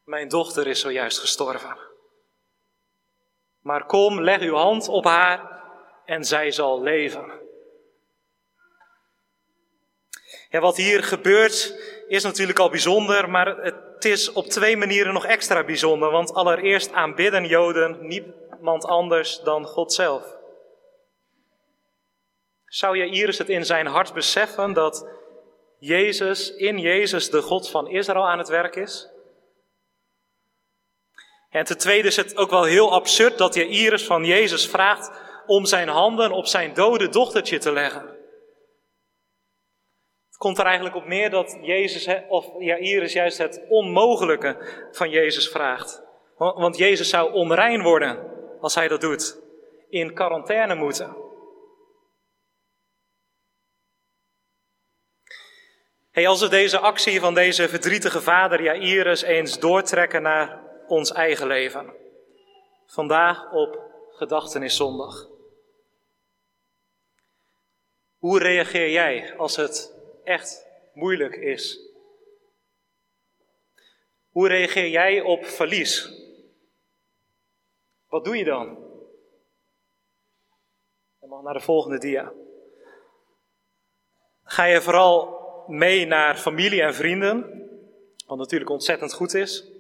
mijn 0.04 0.28
dochter 0.28 0.66
is 0.66 0.80
zojuist 0.80 1.18
gestorven. 1.18 1.76
Maar 3.62 3.86
kom, 3.86 4.20
leg 4.20 4.40
uw 4.40 4.54
hand 4.54 4.88
op 4.88 5.04
haar 5.04 5.62
en 6.04 6.24
zij 6.24 6.50
zal 6.50 6.82
leven. 6.82 7.39
Ja, 10.50 10.60
wat 10.60 10.76
hier 10.76 11.02
gebeurt 11.02 11.74
is 12.08 12.22
natuurlijk 12.22 12.58
al 12.58 12.70
bijzonder, 12.70 13.30
maar 13.30 13.56
het 13.56 14.04
is 14.04 14.32
op 14.32 14.46
twee 14.46 14.76
manieren 14.76 15.12
nog 15.12 15.26
extra 15.26 15.64
bijzonder. 15.64 16.10
Want 16.10 16.34
allereerst 16.34 16.92
aanbidden 16.92 17.46
Joden 17.46 17.98
niemand 18.00 18.84
anders 18.84 19.40
dan 19.40 19.64
God 19.64 19.92
zelf. 19.92 20.36
Zou 22.64 22.96
je 22.96 23.06
Iris 23.06 23.38
het 23.38 23.48
in 23.48 23.64
zijn 23.64 23.86
hart 23.86 24.12
beseffen 24.12 24.72
dat 24.72 25.08
Jezus, 25.78 26.54
in 26.54 26.78
Jezus, 26.78 27.30
de 27.30 27.42
God 27.42 27.70
van 27.70 27.88
Israël 27.88 28.28
aan 28.28 28.38
het 28.38 28.48
werk 28.48 28.76
is? 28.76 29.08
En 31.50 31.64
ten 31.64 31.78
tweede 31.78 32.08
is 32.08 32.16
het 32.16 32.36
ook 32.36 32.50
wel 32.50 32.64
heel 32.64 32.92
absurd 32.92 33.38
dat 33.38 33.54
je 33.54 33.68
Iris 33.68 34.04
van 34.04 34.24
Jezus 34.24 34.68
vraagt 34.68 35.10
om 35.46 35.66
zijn 35.66 35.88
handen 35.88 36.32
op 36.32 36.46
zijn 36.46 36.74
dode 36.74 37.08
dochtertje 37.08 37.58
te 37.58 37.72
leggen. 37.72 38.19
Komt 40.40 40.58
er 40.58 40.64
eigenlijk 40.64 40.96
op 40.96 41.06
neer 41.06 41.30
dat 41.30 41.58
Jezus, 41.62 42.08
of 42.28 42.46
ja, 42.58 42.76
Iris 42.76 43.12
juist 43.12 43.38
het 43.38 43.62
onmogelijke 43.68 44.56
van 44.92 45.10
Jezus 45.10 45.48
vraagt. 45.48 46.02
Want 46.36 46.76
Jezus 46.76 47.08
zou 47.08 47.32
onrein 47.32 47.82
worden 47.82 48.30
als 48.60 48.74
hij 48.74 48.88
dat 48.88 49.00
doet. 49.00 49.38
In 49.88 50.14
quarantaine 50.14 50.74
moeten. 50.74 51.16
Hey, 56.10 56.28
als 56.28 56.40
we 56.40 56.48
deze 56.48 56.78
actie 56.78 57.20
van 57.20 57.34
deze 57.34 57.68
verdrietige 57.68 58.20
vader 58.20 58.62
Jairus 58.62 59.22
eens 59.22 59.58
doortrekken 59.58 60.22
naar 60.22 60.60
ons 60.86 61.12
eigen 61.12 61.46
leven. 61.46 61.94
Vandaag 62.86 63.52
op 63.52 63.80
Gedachtenis 64.10 64.78
Hoe 68.18 68.38
reageer 68.38 68.90
jij 68.90 69.34
als 69.36 69.56
het 69.56 69.98
echt 70.30 70.66
moeilijk 70.92 71.36
is? 71.36 71.78
Hoe 74.28 74.48
reageer 74.48 74.88
jij 74.88 75.20
op 75.20 75.44
verlies? 75.44 76.10
Wat 78.08 78.24
doe 78.24 78.36
je 78.36 78.44
dan? 78.44 78.66
Dan 81.20 81.28
mag 81.28 81.42
naar 81.42 81.54
de 81.54 81.60
volgende 81.60 81.98
dia. 81.98 82.32
Ga 84.42 84.64
je 84.64 84.80
vooral 84.80 85.38
mee 85.66 86.06
naar 86.06 86.36
familie 86.36 86.82
en 86.82 86.94
vrienden, 86.94 87.68
wat 88.26 88.38
natuurlijk 88.38 88.70
ontzettend 88.70 89.12
goed 89.12 89.34
is. 89.34 89.70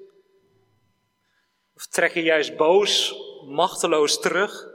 Of 1.74 1.86
trek 1.86 2.12
je 2.12 2.22
juist 2.22 2.56
boos, 2.56 3.14
machteloos 3.46 4.20
terug? 4.20 4.68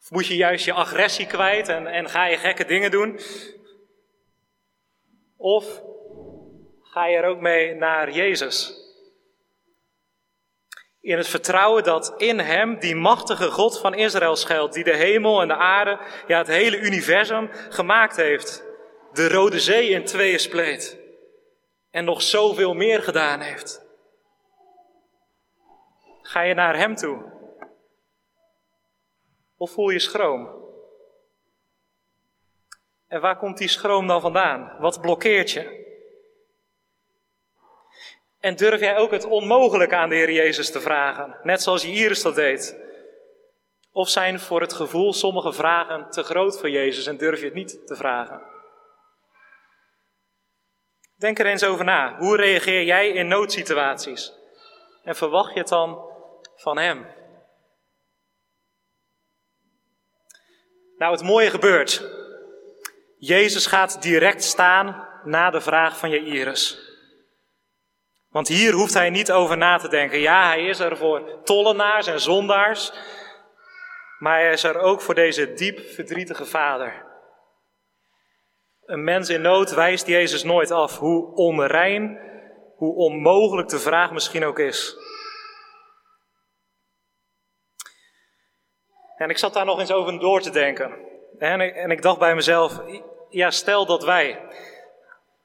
Of 0.00 0.10
moet 0.10 0.26
je 0.26 0.36
juist 0.36 0.64
je 0.64 0.72
agressie 0.72 1.26
kwijt 1.26 1.68
en, 1.68 1.86
en 1.86 2.08
ga 2.08 2.26
je 2.26 2.36
gekke 2.36 2.64
dingen 2.64 2.90
doen? 2.90 3.20
Of 5.38 5.82
ga 6.80 7.06
je 7.06 7.16
er 7.16 7.24
ook 7.24 7.40
mee 7.40 7.74
naar 7.74 8.10
Jezus? 8.10 8.86
In 11.00 11.16
het 11.16 11.28
vertrouwen 11.28 11.82
dat 11.82 12.14
in 12.16 12.38
Hem 12.38 12.78
die 12.78 12.96
machtige 12.96 13.50
God 13.50 13.78
van 13.78 13.94
Israël 13.94 14.36
schuilt, 14.36 14.72
die 14.72 14.84
de 14.84 14.96
hemel 14.96 15.40
en 15.40 15.48
de 15.48 15.56
aarde, 15.56 15.98
ja 16.26 16.38
het 16.38 16.46
hele 16.46 16.78
universum 16.78 17.48
gemaakt 17.52 18.16
heeft. 18.16 18.64
De 19.12 19.28
Rode 19.28 19.60
Zee 19.60 19.88
in 19.88 20.04
tweeën 20.04 20.38
spleet. 20.38 20.98
En 21.90 22.04
nog 22.04 22.22
zoveel 22.22 22.74
meer 22.74 23.02
gedaan 23.02 23.40
heeft. 23.40 23.86
Ga 26.22 26.40
je 26.40 26.54
naar 26.54 26.76
Hem 26.76 26.94
toe? 26.94 27.32
Of 29.56 29.70
voel 29.70 29.88
je 29.88 29.98
schroom? 29.98 30.67
En 33.08 33.20
waar 33.20 33.36
komt 33.36 33.58
die 33.58 33.68
schroom 33.68 34.06
dan 34.06 34.20
vandaan? 34.20 34.76
Wat 34.78 35.00
blokkeert 35.00 35.50
je? 35.50 35.86
En 38.40 38.56
durf 38.56 38.80
jij 38.80 38.96
ook 38.96 39.10
het 39.10 39.24
onmogelijke 39.24 39.96
aan 39.96 40.08
de 40.08 40.14
Heer 40.14 40.32
Jezus 40.32 40.70
te 40.70 40.80
vragen, 40.80 41.36
net 41.42 41.62
zoals 41.62 41.84
Iris 41.84 42.22
dat 42.22 42.34
deed? 42.34 42.76
Of 43.92 44.08
zijn 44.08 44.40
voor 44.40 44.60
het 44.60 44.72
gevoel 44.72 45.12
sommige 45.12 45.52
vragen 45.52 46.10
te 46.10 46.22
groot 46.22 46.58
voor 46.58 46.70
Jezus 46.70 47.06
en 47.06 47.16
durf 47.16 47.38
je 47.38 47.44
het 47.44 47.54
niet 47.54 47.86
te 47.86 47.96
vragen? 47.96 48.42
Denk 51.16 51.38
er 51.38 51.46
eens 51.46 51.64
over 51.64 51.84
na. 51.84 52.16
Hoe 52.18 52.36
reageer 52.36 52.82
jij 52.82 53.08
in 53.08 53.28
noodsituaties? 53.28 54.32
En 55.02 55.16
verwacht 55.16 55.52
je 55.52 55.58
het 55.58 55.68
dan 55.68 56.10
van 56.56 56.78
Hem? 56.78 57.06
Nou, 60.98 61.12
het 61.12 61.22
mooie 61.22 61.50
gebeurt. 61.50 62.18
Jezus 63.18 63.66
gaat 63.66 64.02
direct 64.02 64.44
staan 64.44 65.08
na 65.24 65.50
de 65.50 65.60
vraag 65.60 65.98
van 65.98 66.10
Jairus. 66.10 66.78
Want 68.28 68.48
hier 68.48 68.72
hoeft 68.72 68.94
hij 68.94 69.10
niet 69.10 69.32
over 69.32 69.56
na 69.56 69.78
te 69.78 69.88
denken. 69.88 70.18
Ja, 70.18 70.46
hij 70.46 70.64
is 70.64 70.78
er 70.78 70.96
voor 70.96 71.42
tollenaars 71.42 72.06
en 72.06 72.20
zondaars. 72.20 72.92
Maar 74.18 74.40
hij 74.40 74.52
is 74.52 74.62
er 74.62 74.78
ook 74.78 75.00
voor 75.00 75.14
deze 75.14 75.52
diep 75.52 75.80
verdrietige 75.80 76.44
vader. 76.44 77.06
Een 78.84 79.04
mens 79.04 79.28
in 79.28 79.40
nood 79.40 79.74
wijst 79.74 80.06
Jezus 80.06 80.42
nooit 80.42 80.70
af, 80.70 80.98
hoe 80.98 81.34
onrein, 81.34 82.20
hoe 82.76 82.94
onmogelijk 82.94 83.68
de 83.68 83.78
vraag 83.78 84.12
misschien 84.12 84.44
ook 84.44 84.58
is. 84.58 84.96
En 89.16 89.30
ik 89.30 89.38
zat 89.38 89.54
daar 89.54 89.64
nog 89.64 89.78
eens 89.80 89.92
over 89.92 90.18
door 90.18 90.40
te 90.40 90.50
denken. 90.50 91.07
En 91.38 91.60
ik, 91.60 91.74
en 91.74 91.90
ik 91.90 92.02
dacht 92.02 92.18
bij 92.18 92.34
mezelf, 92.34 92.80
ja, 93.28 93.50
stel 93.50 93.86
dat 93.86 94.04
wij 94.04 94.40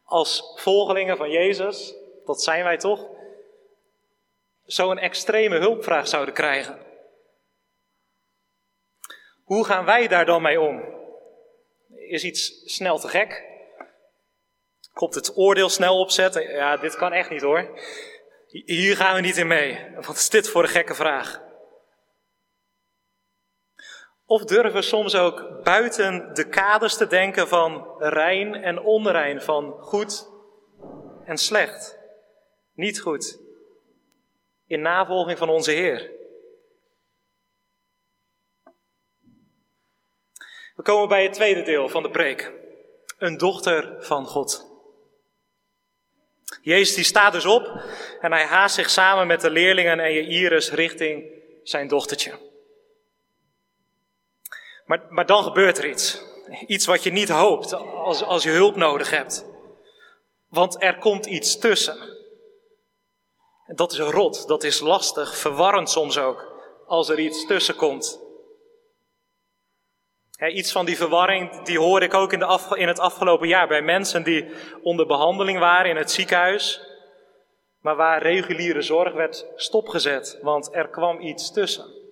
als 0.04 0.54
volgelingen 0.56 1.18
van 1.18 1.30
Jezus, 1.30 1.96
dat 2.26 2.42
zijn 2.44 2.64
wij 2.64 2.78
toch, 2.78 3.08
zo'n 4.66 4.98
extreme 4.98 5.58
hulpvraag 5.58 6.08
zouden 6.08 6.34
krijgen. 6.34 6.80
Hoe 9.44 9.66
gaan 9.66 9.86
wij 9.86 10.08
daar 10.08 10.26
dan 10.26 10.42
mee 10.42 10.62
om? 10.62 10.84
Is 11.96 12.24
iets 12.24 12.62
snel 12.66 13.00
te 13.00 13.08
gek? 13.08 13.44
Komt 14.94 15.16
het 15.16 15.38
oordeel 15.38 15.70
snel 15.70 16.00
opzetten? 16.00 16.54
Ja, 16.54 16.78
dit 16.78 16.96
kan 16.96 17.14
echt 17.14 17.30
niet 17.30 17.42
hoor. 17.42 17.80
Hier 18.48 18.96
gaan 18.96 19.16
we 19.16 19.22
niet 19.22 19.38
in 19.38 19.48
mee. 19.48 19.88
Wat 19.96 20.16
is 20.16 20.30
dit 20.30 20.50
voor 20.50 20.64
een 20.64 20.70
gekke 20.70 20.96
vraag? 20.96 21.42
Of 24.26 24.44
durven 24.44 24.74
we 24.74 24.82
soms 24.82 25.16
ook 25.16 25.64
buiten 25.64 26.34
de 26.34 26.48
kaders 26.48 26.98
te 26.98 27.08
denken 27.08 27.48
van 27.48 27.96
rein 27.98 28.56
en 28.56 28.80
onrein, 28.80 29.42
van 29.42 29.72
goed 29.80 30.28
en 31.26 31.38
slecht, 31.38 32.00
niet 32.74 33.02
goed, 33.02 33.40
in 34.68 34.82
navolging 34.82 35.38
van 35.38 35.50
onze 35.50 35.72
Heer? 35.72 36.12
We 40.76 40.84
komen 40.84 41.08
bij 41.08 41.24
het 41.24 41.34
tweede 41.34 41.62
deel 41.62 41.90
van 41.90 42.04
de 42.04 42.10
preek. 42.10 42.52
Een 43.18 43.38
dochter 43.38 43.96
van 44.00 44.26
God. 44.26 44.72
Jezus 46.62 46.96
die 46.96 47.04
staat 47.04 47.34
dus 47.34 47.46
op 47.46 47.84
en 48.22 48.32
hij 48.32 48.46
haast 48.46 48.76
zich 48.76 48.90
samen 48.90 49.28
met 49.28 49.42
de 49.42 49.50
leerlingen 49.50 50.00
en 50.00 50.14
Jairus 50.14 50.72
richting 50.72 51.26
zijn 51.64 51.88
dochtertje. 51.88 52.53
Maar, 54.86 55.06
maar 55.10 55.26
dan 55.26 55.44
gebeurt 55.44 55.78
er 55.78 55.90
iets. 55.90 56.22
Iets 56.68 56.86
wat 56.86 57.04
je 57.04 57.12
niet 57.12 57.30
hoopt 57.30 57.74
als, 57.74 58.24
als 58.24 58.44
je 58.44 58.50
hulp 58.50 58.76
nodig 58.76 59.10
hebt. 59.10 59.46
Want 60.48 60.84
er 60.84 60.98
komt 60.98 61.26
iets 61.26 61.58
tussen. 61.58 61.98
En 63.66 63.76
dat 63.76 63.92
is 63.92 64.00
rot, 64.00 64.48
dat 64.48 64.64
is 64.64 64.80
lastig, 64.80 65.38
verwarrend 65.38 65.90
soms 65.90 66.18
ook, 66.18 66.46
als 66.88 67.10
er 67.10 67.20
iets 67.20 67.46
tussen 67.46 67.76
komt. 67.76 68.22
iets 70.48 70.72
van 70.72 70.86
die 70.86 70.98
verwarring, 70.98 71.62
die 71.62 71.80
hoor 71.80 72.02
ik 72.02 72.14
ook 72.14 72.34
in, 72.34 72.40
de 72.40 72.76
in 72.76 72.88
het 72.88 73.00
afgelopen 73.00 73.48
jaar 73.48 73.68
bij 73.68 73.82
mensen 73.82 74.24
die 74.24 74.52
onder 74.82 75.06
behandeling 75.06 75.60
waren 75.60 75.90
in 75.90 75.96
het 75.96 76.12
ziekenhuis, 76.12 76.82
maar 77.80 77.96
waar 77.96 78.22
reguliere 78.22 78.82
zorg 78.82 79.14
werd 79.14 79.46
stopgezet, 79.56 80.40
want 80.42 80.76
er 80.76 80.90
kwam 80.90 81.20
iets 81.20 81.52
tussen. 81.52 82.03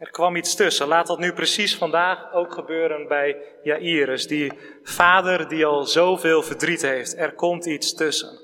Er 0.00 0.10
kwam 0.10 0.36
iets 0.36 0.54
tussen. 0.54 0.88
Laat 0.88 1.06
dat 1.06 1.18
nu 1.18 1.32
precies 1.32 1.76
vandaag 1.76 2.32
ook 2.32 2.52
gebeuren 2.52 3.08
bij 3.08 3.58
Jairus, 3.62 4.26
die 4.26 4.52
vader 4.82 5.48
die 5.48 5.66
al 5.66 5.84
zoveel 5.84 6.42
verdriet 6.42 6.82
heeft. 6.82 7.16
Er 7.16 7.34
komt 7.34 7.66
iets 7.66 7.94
tussen. 7.94 8.40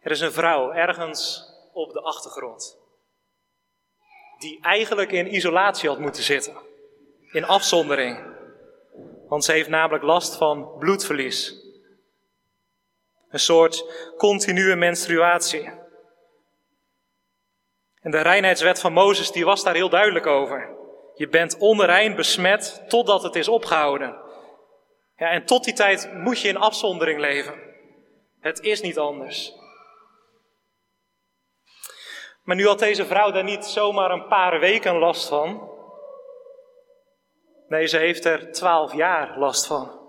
Er 0.00 0.10
is 0.10 0.20
een 0.20 0.32
vrouw 0.32 0.72
ergens 0.72 1.42
op 1.72 1.92
de 1.92 2.00
achtergrond, 2.00 2.78
die 4.38 4.58
eigenlijk 4.60 5.12
in 5.12 5.34
isolatie 5.34 5.88
had 5.88 5.98
moeten 5.98 6.22
zitten, 6.22 6.56
in 7.32 7.44
afzondering. 7.44 8.36
Want 9.28 9.44
ze 9.44 9.52
heeft 9.52 9.68
namelijk 9.68 10.04
last 10.04 10.36
van 10.36 10.78
bloedverlies. 10.78 11.54
Een 13.28 13.40
soort 13.40 13.84
continue 14.16 14.76
menstruatie. 14.76 15.77
En 18.08 18.14
de 18.14 18.20
reinheidswet 18.20 18.80
van 18.80 18.92
Mozes 18.92 19.32
die 19.32 19.44
was 19.44 19.64
daar 19.64 19.74
heel 19.74 19.88
duidelijk 19.88 20.26
over. 20.26 20.76
Je 21.14 21.28
bent 21.28 21.58
onrein 21.58 22.16
besmet 22.16 22.84
totdat 22.88 23.22
het 23.22 23.34
is 23.34 23.48
opgehouden. 23.48 24.16
Ja, 25.16 25.30
en 25.30 25.44
tot 25.44 25.64
die 25.64 25.74
tijd 25.74 26.12
moet 26.12 26.40
je 26.40 26.48
in 26.48 26.56
afzondering 26.56 27.20
leven. 27.20 27.54
Het 28.40 28.60
is 28.60 28.80
niet 28.80 28.98
anders. 28.98 29.52
Maar 32.42 32.56
nu 32.56 32.66
had 32.66 32.78
deze 32.78 33.06
vrouw 33.06 33.30
daar 33.30 33.44
niet 33.44 33.64
zomaar 33.64 34.10
een 34.10 34.26
paar 34.26 34.60
weken 34.60 34.98
last 34.98 35.28
van. 35.28 35.70
Nee, 37.68 37.86
ze 37.86 37.96
heeft 37.96 38.24
er 38.24 38.52
twaalf 38.52 38.94
jaar 38.94 39.38
last 39.38 39.66
van. 39.66 40.00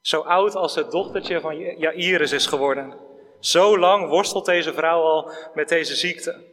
Zo 0.00 0.20
oud 0.20 0.54
als 0.54 0.74
het 0.74 0.90
dochtertje 0.90 1.40
van 1.40 1.58
Jairus 1.58 2.32
is 2.32 2.46
geworden. 2.46 3.03
Zo 3.44 3.78
lang 3.78 4.08
worstelt 4.08 4.44
deze 4.44 4.72
vrouw 4.72 5.02
al 5.02 5.32
met 5.54 5.68
deze 5.68 5.94
ziekte. 5.94 6.44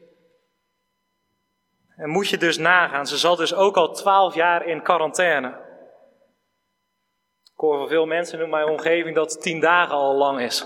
En 1.96 2.10
moet 2.10 2.30
je 2.30 2.38
dus 2.38 2.58
nagaan, 2.58 3.08
ze 3.08 3.18
zat 3.18 3.38
dus 3.38 3.54
ook 3.54 3.78
al 3.78 3.94
twaalf 3.94 4.36
jaar 4.36 4.66
in 4.66 4.82
quarantaine. 4.82 5.48
Ik 7.44 7.58
hoor 7.58 7.78
van 7.78 7.88
veel 7.88 8.06
mensen 8.06 8.42
in 8.42 8.50
mijn 8.50 8.70
omgeving 8.70 9.16
dat 9.16 9.42
tien 9.42 9.60
dagen 9.60 9.96
al 9.96 10.16
lang 10.16 10.42
is. 10.42 10.66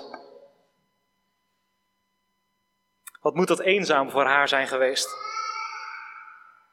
Wat 3.21 3.35
moet 3.35 3.47
dat 3.47 3.59
eenzaam 3.59 4.09
voor 4.09 4.25
haar 4.25 4.47
zijn 4.47 4.67
geweest? 4.67 5.09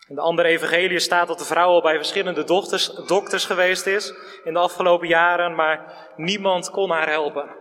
In 0.09 0.15
de 0.15 0.21
andere 0.21 0.49
evangelie 0.49 0.99
staat 0.99 1.29
dat 1.29 1.39
de 1.39 1.45
vrouw 1.45 1.69
al 1.69 1.83
bij 1.83 1.97
verschillende 1.97 2.45
dokters, 2.45 2.87
dokters 2.87 3.45
geweest 3.45 3.87
is 3.87 4.15
in 4.45 4.53
de 4.53 4.59
afgelopen 4.59 5.09
jaren, 5.09 5.55
maar 5.55 6.09
niemand 6.17 6.71
kon 6.71 6.91
haar 6.91 7.09
helpen. 7.09 7.61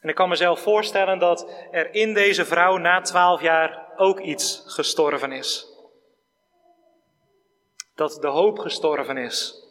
En 0.00 0.08
ik 0.08 0.14
kan 0.14 0.28
mezelf 0.28 0.60
voorstellen 0.60 1.18
dat 1.18 1.50
er 1.70 1.94
in 1.94 2.14
deze 2.14 2.44
vrouw 2.44 2.76
na 2.76 3.00
twaalf 3.00 3.40
jaar 3.40 3.92
ook 3.96 4.20
iets 4.20 4.62
gestorven 4.66 5.32
is. 5.32 5.66
Dat 7.94 8.18
de 8.20 8.28
hoop 8.28 8.58
gestorven 8.58 9.16
is. 9.16 9.64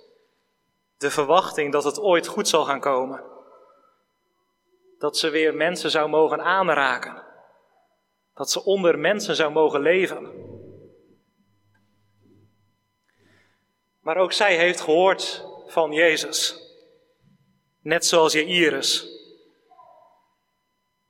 De 0.97 1.11
verwachting 1.11 1.71
dat 1.71 1.83
het 1.83 1.99
ooit 1.99 2.27
goed 2.27 2.47
zal 2.47 2.65
gaan 2.65 2.79
komen. 2.79 3.23
Dat 4.97 5.17
ze 5.17 5.29
weer 5.29 5.55
mensen 5.55 5.91
zou 5.91 6.09
mogen 6.09 6.41
aanraken. 6.41 7.23
Dat 8.33 8.51
ze 8.51 8.63
onder 8.63 8.99
mensen 8.99 9.35
zou 9.35 9.51
mogen 9.51 9.81
leven. 9.81 10.47
Maar 14.01 14.17
ook 14.17 14.31
zij 14.31 14.57
heeft 14.57 14.81
gehoord 14.81 15.45
van 15.67 15.91
Jezus. 15.91 16.67
Net 17.81 18.05
zoals 18.05 18.33
Jairus. 18.33 19.18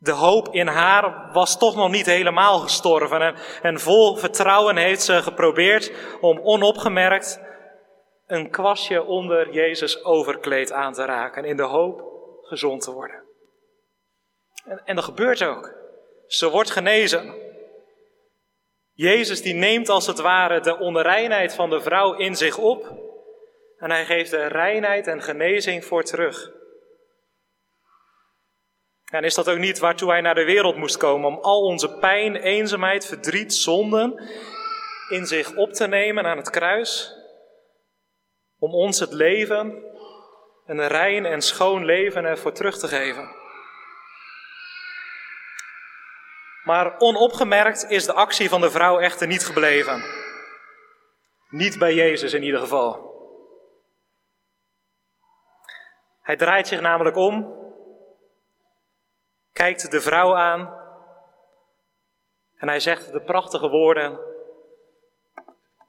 De 0.02 0.12
hoop 0.12 0.48
in 0.54 0.68
haar 0.68 1.32
was 1.34 1.58
toch 1.58 1.76
nog 1.76 1.90
niet 1.90 2.06
helemaal 2.06 2.60
gestorven. 2.60 3.22
En, 3.22 3.36
en 3.62 3.80
vol 3.80 4.16
vertrouwen 4.16 4.78
heeft 4.78 5.02
ze 5.02 5.22
geprobeerd 5.22 5.92
om 6.22 6.40
onopgemerkt 6.40 7.42
een 8.28 8.50
kwastje 8.50 9.04
onder 9.04 9.52
Jezus 9.52 10.04
overkleed 10.04 10.72
aan 10.72 10.94
te 10.94 11.06
raken. 11.06 11.46
In 11.46 11.58
de 11.58 11.64
hoop 11.64 12.04
gezond 12.42 12.82
te 12.82 12.92
worden. 12.92 13.24
En, 14.66 14.82
en 14.86 14.96
dat 14.96 15.04
gebeurt 15.04 15.44
ook. 15.44 15.74
Ze 16.28 16.50
wordt 16.50 16.72
genezen. 16.72 17.36
Jezus 18.94 19.42
die 19.42 19.54
neemt 19.54 19.90
als 19.90 20.08
het 20.08 20.20
ware 20.20 20.60
de 20.60 20.78
onreinheid 20.78 21.56
van 21.56 21.70
de 21.70 21.82
vrouw 21.82 22.14
in 22.14 22.36
zich 22.36 22.58
op. 22.58 23.08
En 23.78 23.92
hij 23.92 24.06
geeft 24.06 24.32
er 24.32 24.52
reinheid 24.52 25.08
en 25.08 25.22
genezing 25.22 25.86
voor 25.86 26.04
terug. 26.04 26.52
En 29.10 29.24
is 29.24 29.36
dat 29.36 29.50
ook 29.50 29.58
niet 29.58 29.80
waartoe 29.80 30.10
hij 30.10 30.22
naar 30.22 30.36
de 30.36 30.44
wereld 30.44 30.76
moest 30.76 30.98
komen? 30.98 31.28
Om 31.28 31.40
al 31.42 31.62
onze 31.62 31.98
pijn, 31.98 32.36
eenzaamheid, 32.36 33.06
verdriet, 33.06 33.54
zonden 33.54 34.30
in 35.10 35.26
zich 35.26 35.56
op 35.56 35.74
te 35.74 35.88
nemen 35.88 36.26
aan 36.26 36.38
het 36.38 36.50
kruis? 36.50 37.14
Om 38.60 38.74
ons 38.74 39.00
het 39.00 39.14
leven 39.14 39.84
een 40.66 40.88
rein 40.88 41.26
en 41.26 41.42
schoon 41.42 41.86
leven 41.86 42.26
ervoor 42.26 42.52
terug 42.52 42.78
te 42.78 42.88
geven. 42.88 43.38
Maar 46.64 47.00
onopgemerkt 47.00 47.90
is 47.90 48.06
de 48.06 48.14
actie 48.14 48.50
van 48.50 48.62
de 48.62 48.72
vrouw 48.72 49.00
echter 49.00 49.28
niet 49.28 49.46
gebleven. 49.46 50.04
Niet 51.50 51.80
bij 51.80 51.94
Jezus 51.94 52.34
in 52.34 52.44
ieder 52.44 52.60
geval. 52.60 53.08
Hij 56.22 56.36
draait 56.36 56.68
zich 56.68 56.82
namelijk 56.82 57.16
om, 57.16 57.59
kijkt 59.60 59.92
de 59.92 60.02
vrouw 60.02 60.36
aan 60.36 60.60
en 62.56 62.68
hij 62.68 62.80
zegt 62.80 63.12
de 63.12 63.22
prachtige 63.22 63.70
woorden: 63.70 64.20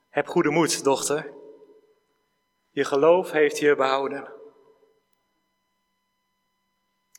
Heb 0.08 0.26
goede 0.26 0.50
moed, 0.50 0.84
dochter. 0.84 1.34
Je 2.70 2.84
geloof 2.84 3.30
heeft 3.30 3.58
je 3.58 3.76
behouden. 3.76 4.32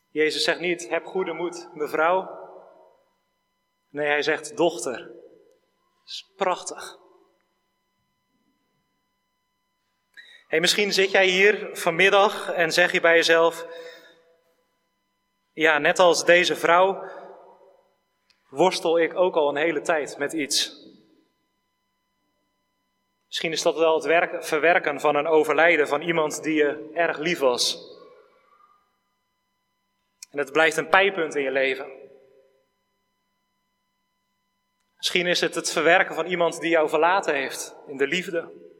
Jezus 0.08 0.44
zegt 0.44 0.60
niet: 0.60 0.88
Heb 0.88 1.04
goede 1.04 1.32
moed, 1.32 1.68
mevrouw. 1.74 2.40
Nee, 3.88 4.06
hij 4.06 4.22
zegt 4.22 4.56
dochter. 4.56 4.98
Dat 4.98 6.04
is 6.04 6.32
prachtig. 6.36 6.98
Misschien 10.48 10.92
zit 10.92 11.10
jij 11.10 11.26
hier 11.26 11.68
vanmiddag 11.72 12.52
en 12.52 12.72
zeg 12.72 12.92
je 12.92 13.00
bij 13.00 13.14
jezelf: 13.14 13.66
Ja, 15.52 15.78
net 15.78 15.98
als 15.98 16.24
deze 16.24 16.56
vrouw 16.56 17.10
worstel 18.48 18.98
ik 18.98 19.14
ook 19.14 19.36
al 19.36 19.48
een 19.48 19.56
hele 19.56 19.80
tijd 19.80 20.18
met 20.18 20.32
iets. 20.32 20.80
Misschien 23.26 23.52
is 23.52 23.62
dat 23.62 23.76
wel 23.76 23.94
het 23.94 24.04
werk, 24.04 24.44
verwerken 24.44 25.00
van 25.00 25.14
een 25.14 25.26
overlijden 25.26 25.88
van 25.88 26.00
iemand 26.00 26.42
die 26.42 26.54
je 26.54 26.90
erg 26.94 27.18
lief 27.18 27.38
was. 27.38 27.90
En 30.30 30.38
het 30.38 30.52
blijft 30.52 30.76
een 30.76 30.88
pijpunt 30.88 31.34
in 31.34 31.42
je 31.42 31.50
leven. 31.50 31.86
Misschien 34.96 35.26
is 35.26 35.40
het 35.40 35.54
het 35.54 35.72
verwerken 35.72 36.14
van 36.14 36.26
iemand 36.26 36.60
die 36.60 36.70
jou 36.70 36.88
verlaten 36.88 37.34
heeft 37.34 37.76
in 37.86 37.96
de 37.96 38.06
liefde. 38.06 38.70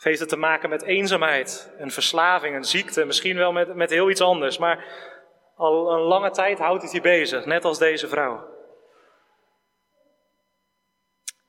Of 0.00 0.06
heeft 0.06 0.20
het 0.20 0.28
te 0.28 0.36
maken 0.36 0.68
met 0.68 0.82
eenzaamheid, 0.82 1.72
een 1.78 1.90
verslaving, 1.90 2.56
een 2.56 2.64
ziekte, 2.64 3.04
misschien 3.04 3.36
wel 3.36 3.52
met, 3.52 3.74
met 3.74 3.90
heel 3.90 4.10
iets 4.10 4.20
anders. 4.20 4.58
Maar 4.58 4.84
al 5.54 5.92
een 5.92 6.00
lange 6.00 6.30
tijd 6.30 6.58
houdt 6.58 6.82
het 6.82 6.92
je 6.92 7.00
bezig, 7.00 7.44
net 7.44 7.64
als 7.64 7.78
deze 7.78 8.08
vrouw. 8.08 8.48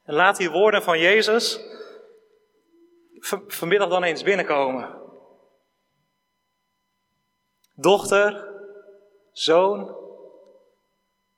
En 0.04 0.14
laat 0.14 0.38
die 0.38 0.50
woorden 0.50 0.84
van 0.84 1.00
Jezus 1.00 1.60
vanmiddag 3.48 3.90
dan 3.90 4.04
eens 4.04 4.24
binnenkomen. 4.24 5.02
Dochter, 7.76 8.50
zoon, 9.32 9.96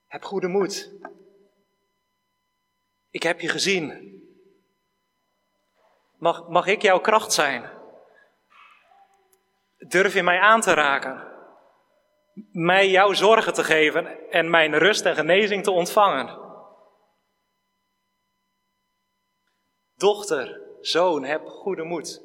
heb 0.07 0.23
goede 0.23 0.47
moed. 0.47 0.91
Ik 3.09 3.23
heb 3.23 3.39
je 3.39 3.49
gezien. 3.49 4.13
Mag, 6.23 6.47
mag 6.47 6.65
ik 6.65 6.81
jouw 6.81 6.99
kracht 6.99 7.33
zijn? 7.33 7.71
Durf 9.77 10.13
je 10.13 10.23
mij 10.23 10.39
aan 10.39 10.61
te 10.61 10.73
raken? 10.73 11.31
Mij 12.51 12.89
jouw 12.89 13.13
zorgen 13.13 13.53
te 13.53 13.63
geven 13.63 14.29
en 14.29 14.49
mijn 14.49 14.77
rust 14.77 15.05
en 15.05 15.15
genezing 15.15 15.63
te 15.63 15.71
ontvangen? 15.71 16.39
Dochter, 19.95 20.61
zoon, 20.81 21.23
heb 21.23 21.45
goede 21.45 21.83
moed. 21.83 22.21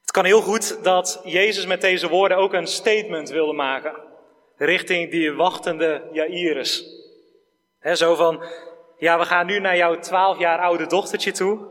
Het 0.00 0.10
kan 0.10 0.24
heel 0.24 0.42
goed 0.42 0.84
dat 0.84 1.20
Jezus 1.24 1.66
met 1.66 1.80
deze 1.80 2.08
woorden 2.08 2.36
ook 2.36 2.52
een 2.52 2.66
statement 2.66 3.28
wilde 3.28 3.52
maken 3.52 4.02
richting 4.56 5.10
die 5.10 5.32
wachtende 5.32 6.08
Jairus. 6.12 6.84
He, 7.78 7.94
zo 7.94 8.14
van, 8.14 8.44
ja, 8.98 9.18
we 9.18 9.24
gaan 9.24 9.46
nu 9.46 9.60
naar 9.60 9.76
jouw 9.76 9.98
twaalf 9.98 10.38
jaar 10.38 10.58
oude 10.58 10.86
dochtertje 10.86 11.32
toe, 11.32 11.68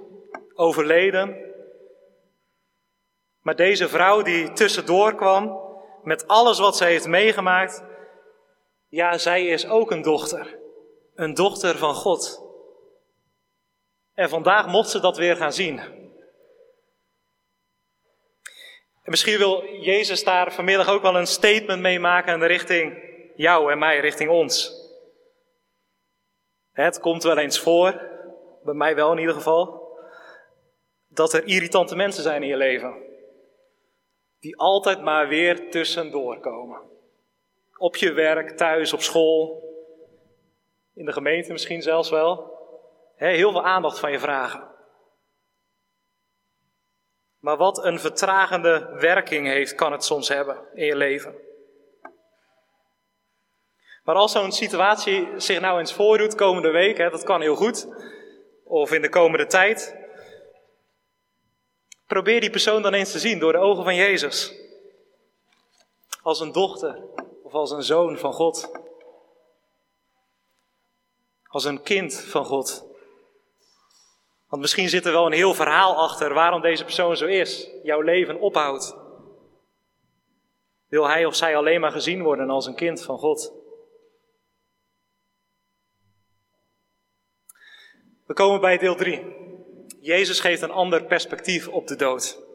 overleden. 0.53 1.45
Maar 3.41 3.55
deze 3.55 3.89
vrouw 3.89 4.21
die 4.21 4.53
tussendoor 4.53 5.15
kwam, 5.15 5.65
met 6.03 6.27
alles 6.27 6.59
wat 6.59 6.77
ze 6.77 6.85
heeft 6.85 7.07
meegemaakt, 7.07 7.83
ja, 8.89 9.17
zij 9.17 9.45
is 9.47 9.67
ook 9.67 9.91
een 9.91 10.01
dochter. 10.01 10.59
Een 11.15 11.33
dochter 11.33 11.77
van 11.77 11.93
God. 11.93 12.45
En 14.13 14.29
vandaag 14.29 14.67
mocht 14.67 14.89
ze 14.89 14.99
dat 14.99 15.17
weer 15.17 15.35
gaan 15.35 15.53
zien. 15.53 15.79
En 19.03 19.13
misschien 19.13 19.37
wil 19.37 19.63
Jezus 19.63 20.23
daar 20.23 20.53
vanmiddag 20.53 20.89
ook 20.89 21.01
wel 21.01 21.15
een 21.15 21.27
statement 21.27 21.81
mee 21.81 21.99
maken 21.99 22.47
richting 22.47 23.03
jou 23.35 23.71
en 23.71 23.79
mij, 23.79 23.99
richting 23.99 24.29
ons. 24.29 24.76
Het 26.83 26.99
komt 26.99 27.23
wel 27.23 27.37
eens 27.37 27.59
voor, 27.59 28.01
bij 28.63 28.73
mij 28.73 28.95
wel 28.95 29.11
in 29.11 29.17
ieder 29.17 29.35
geval, 29.35 29.91
dat 31.07 31.33
er 31.33 31.45
irritante 31.45 31.95
mensen 31.95 32.23
zijn 32.23 32.43
in 32.43 32.49
je 32.49 32.57
leven. 32.57 32.95
Die 34.39 34.57
altijd 34.57 35.01
maar 35.01 35.27
weer 35.27 35.69
tussendoor 35.69 36.39
komen. 36.39 36.81
Op 37.77 37.95
je 37.95 38.11
werk, 38.11 38.57
thuis, 38.57 38.93
op 38.93 39.01
school, 39.01 39.63
in 40.93 41.05
de 41.05 41.11
gemeente 41.11 41.51
misschien 41.51 41.81
zelfs 41.81 42.09
wel. 42.09 42.55
heel 43.15 43.51
veel 43.51 43.65
aandacht 43.65 43.99
van 43.99 44.11
je 44.11 44.19
vragen. 44.19 44.67
Maar 47.39 47.57
wat 47.57 47.83
een 47.83 47.99
vertragende 47.99 48.95
werking 48.99 49.47
heeft, 49.47 49.75
kan 49.75 49.91
het 49.91 50.03
soms 50.03 50.27
hebben 50.27 50.61
in 50.73 50.85
je 50.85 50.95
leven. 50.95 51.35
Maar 54.07 54.15
als 54.15 54.31
zo'n 54.31 54.51
situatie 54.51 55.27
zich 55.37 55.59
nou 55.59 55.79
eens 55.79 55.93
voordoet 55.93 56.35
komende 56.35 56.69
week, 56.69 56.97
hè, 56.97 57.09
dat 57.09 57.23
kan 57.23 57.41
heel 57.41 57.55
goed, 57.55 57.87
of 58.63 58.91
in 58.91 59.01
de 59.01 59.09
komende 59.09 59.45
tijd, 59.45 59.95
probeer 62.05 62.41
die 62.41 62.49
persoon 62.49 62.81
dan 62.81 62.93
eens 62.93 63.11
te 63.11 63.19
zien 63.19 63.39
door 63.39 63.51
de 63.51 63.57
ogen 63.57 63.83
van 63.83 63.95
Jezus. 63.95 64.53
Als 66.21 66.39
een 66.39 66.51
dochter 66.51 67.03
of 67.43 67.53
als 67.53 67.71
een 67.71 67.83
zoon 67.83 68.17
van 68.17 68.33
God. 68.33 68.71
Als 71.47 71.63
een 71.63 71.81
kind 71.81 72.21
van 72.21 72.45
God. 72.45 72.85
Want 74.49 74.61
misschien 74.61 74.89
zit 74.89 75.05
er 75.05 75.11
wel 75.11 75.25
een 75.25 75.31
heel 75.31 75.53
verhaal 75.53 75.95
achter 75.95 76.33
waarom 76.33 76.61
deze 76.61 76.83
persoon 76.83 77.17
zo 77.17 77.25
is, 77.25 77.69
jouw 77.83 78.01
leven 78.01 78.39
ophoudt. 78.39 78.95
Wil 80.87 81.07
hij 81.07 81.25
of 81.25 81.35
zij 81.35 81.57
alleen 81.57 81.79
maar 81.79 81.91
gezien 81.91 82.23
worden 82.23 82.49
als 82.49 82.65
een 82.65 82.75
kind 82.75 83.03
van 83.03 83.17
God? 83.17 83.65
We 88.27 88.33
komen 88.33 88.61
bij 88.61 88.77
deel 88.77 88.95
3. 88.95 89.35
Jezus 90.01 90.39
geeft 90.39 90.61
een 90.61 90.71
ander 90.71 91.05
perspectief 91.05 91.67
op 91.67 91.87
de 91.87 91.95
dood. 91.95 92.45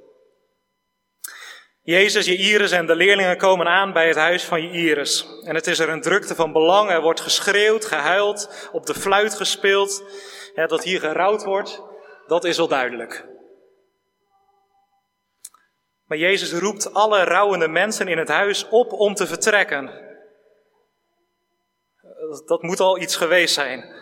Jezus, 1.83 2.27
Jairus 2.27 2.71
en 2.71 2.87
de 2.87 2.95
leerlingen 2.95 3.37
komen 3.37 3.67
aan 3.67 3.93
bij 3.93 4.09
het 4.09 4.17
huis 4.17 4.45
van 4.45 4.63
Jairus. 4.63 5.27
En 5.45 5.55
het 5.55 5.67
is 5.67 5.79
er 5.79 5.89
een 5.89 6.01
drukte 6.01 6.35
van 6.35 6.53
belang. 6.53 6.91
Er 6.91 7.03
wordt 7.03 7.21
geschreeuwd, 7.21 7.85
gehuild, 7.85 8.69
op 8.73 8.87
de 8.87 8.95
fluit 8.95 9.35
gespeeld. 9.35 10.05
Dat 10.55 10.85
hier 10.85 11.01
gerouwd 11.01 11.45
wordt, 11.45 11.83
dat 12.27 12.45
is 12.45 12.57
wel 12.57 12.69
duidelijk. 12.69 13.27
Maar 16.05 16.19
Jezus 16.19 16.53
roept 16.53 16.95
alle 16.95 17.25
rouwende 17.25 17.69
mensen 17.69 18.09
in 18.09 18.19
het 18.19 18.29
huis 18.29 18.69
op 18.69 18.93
om 18.93 19.15
te 19.15 19.27
vertrekken. 19.27 19.91
Dat 22.47 22.63
moet 22.63 22.81
al 22.81 22.99
iets 22.99 23.17
geweest 23.17 23.55
zijn. 23.55 24.01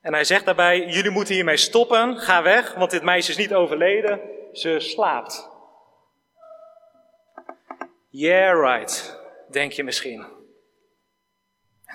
En 0.00 0.12
hij 0.12 0.24
zegt 0.24 0.44
daarbij, 0.44 0.86
jullie 0.86 1.10
moeten 1.10 1.34
hiermee 1.34 1.56
stoppen, 1.56 2.18
ga 2.18 2.42
weg, 2.42 2.74
want 2.74 2.90
dit 2.90 3.02
meisje 3.02 3.30
is 3.30 3.36
niet 3.36 3.54
overleden, 3.54 4.20
ze 4.52 4.80
slaapt. 4.80 5.50
Yeah, 8.08 8.60
right, 8.60 9.20
denk 9.50 9.72
je 9.72 9.84
misschien. 9.84 10.26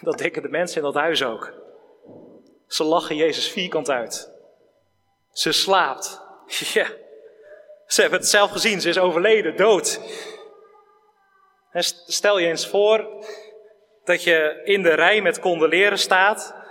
Dat 0.02 0.18
denken 0.18 0.42
de 0.42 0.50
mensen 0.50 0.78
in 0.78 0.84
dat 0.84 0.94
huis 0.94 1.24
ook. 1.24 1.54
Ze 2.68 2.84
lachen 2.84 3.16
Jezus 3.16 3.52
vierkant 3.52 3.89
uit. 3.89 4.32
Ze 5.32 5.52
slaapt. 5.52 6.22
Ja, 6.74 6.88
ze 7.86 8.02
hebben 8.02 8.20
het 8.20 8.30
zelf 8.30 8.52
gezien, 8.52 8.82
ze 8.82 8.89
is 8.89 8.98
overleden, 8.98 9.56
dood. 9.56 10.00
stel 12.06 12.38
je 12.38 12.48
eens 12.48 12.68
voor 12.68 13.26
dat 14.04 14.24
je 14.24 14.62
in 14.63 14.82
de 14.82 14.94
rij 14.94 15.22
met 15.22 15.39
condoleren 15.39 16.00
staat 16.00 16.62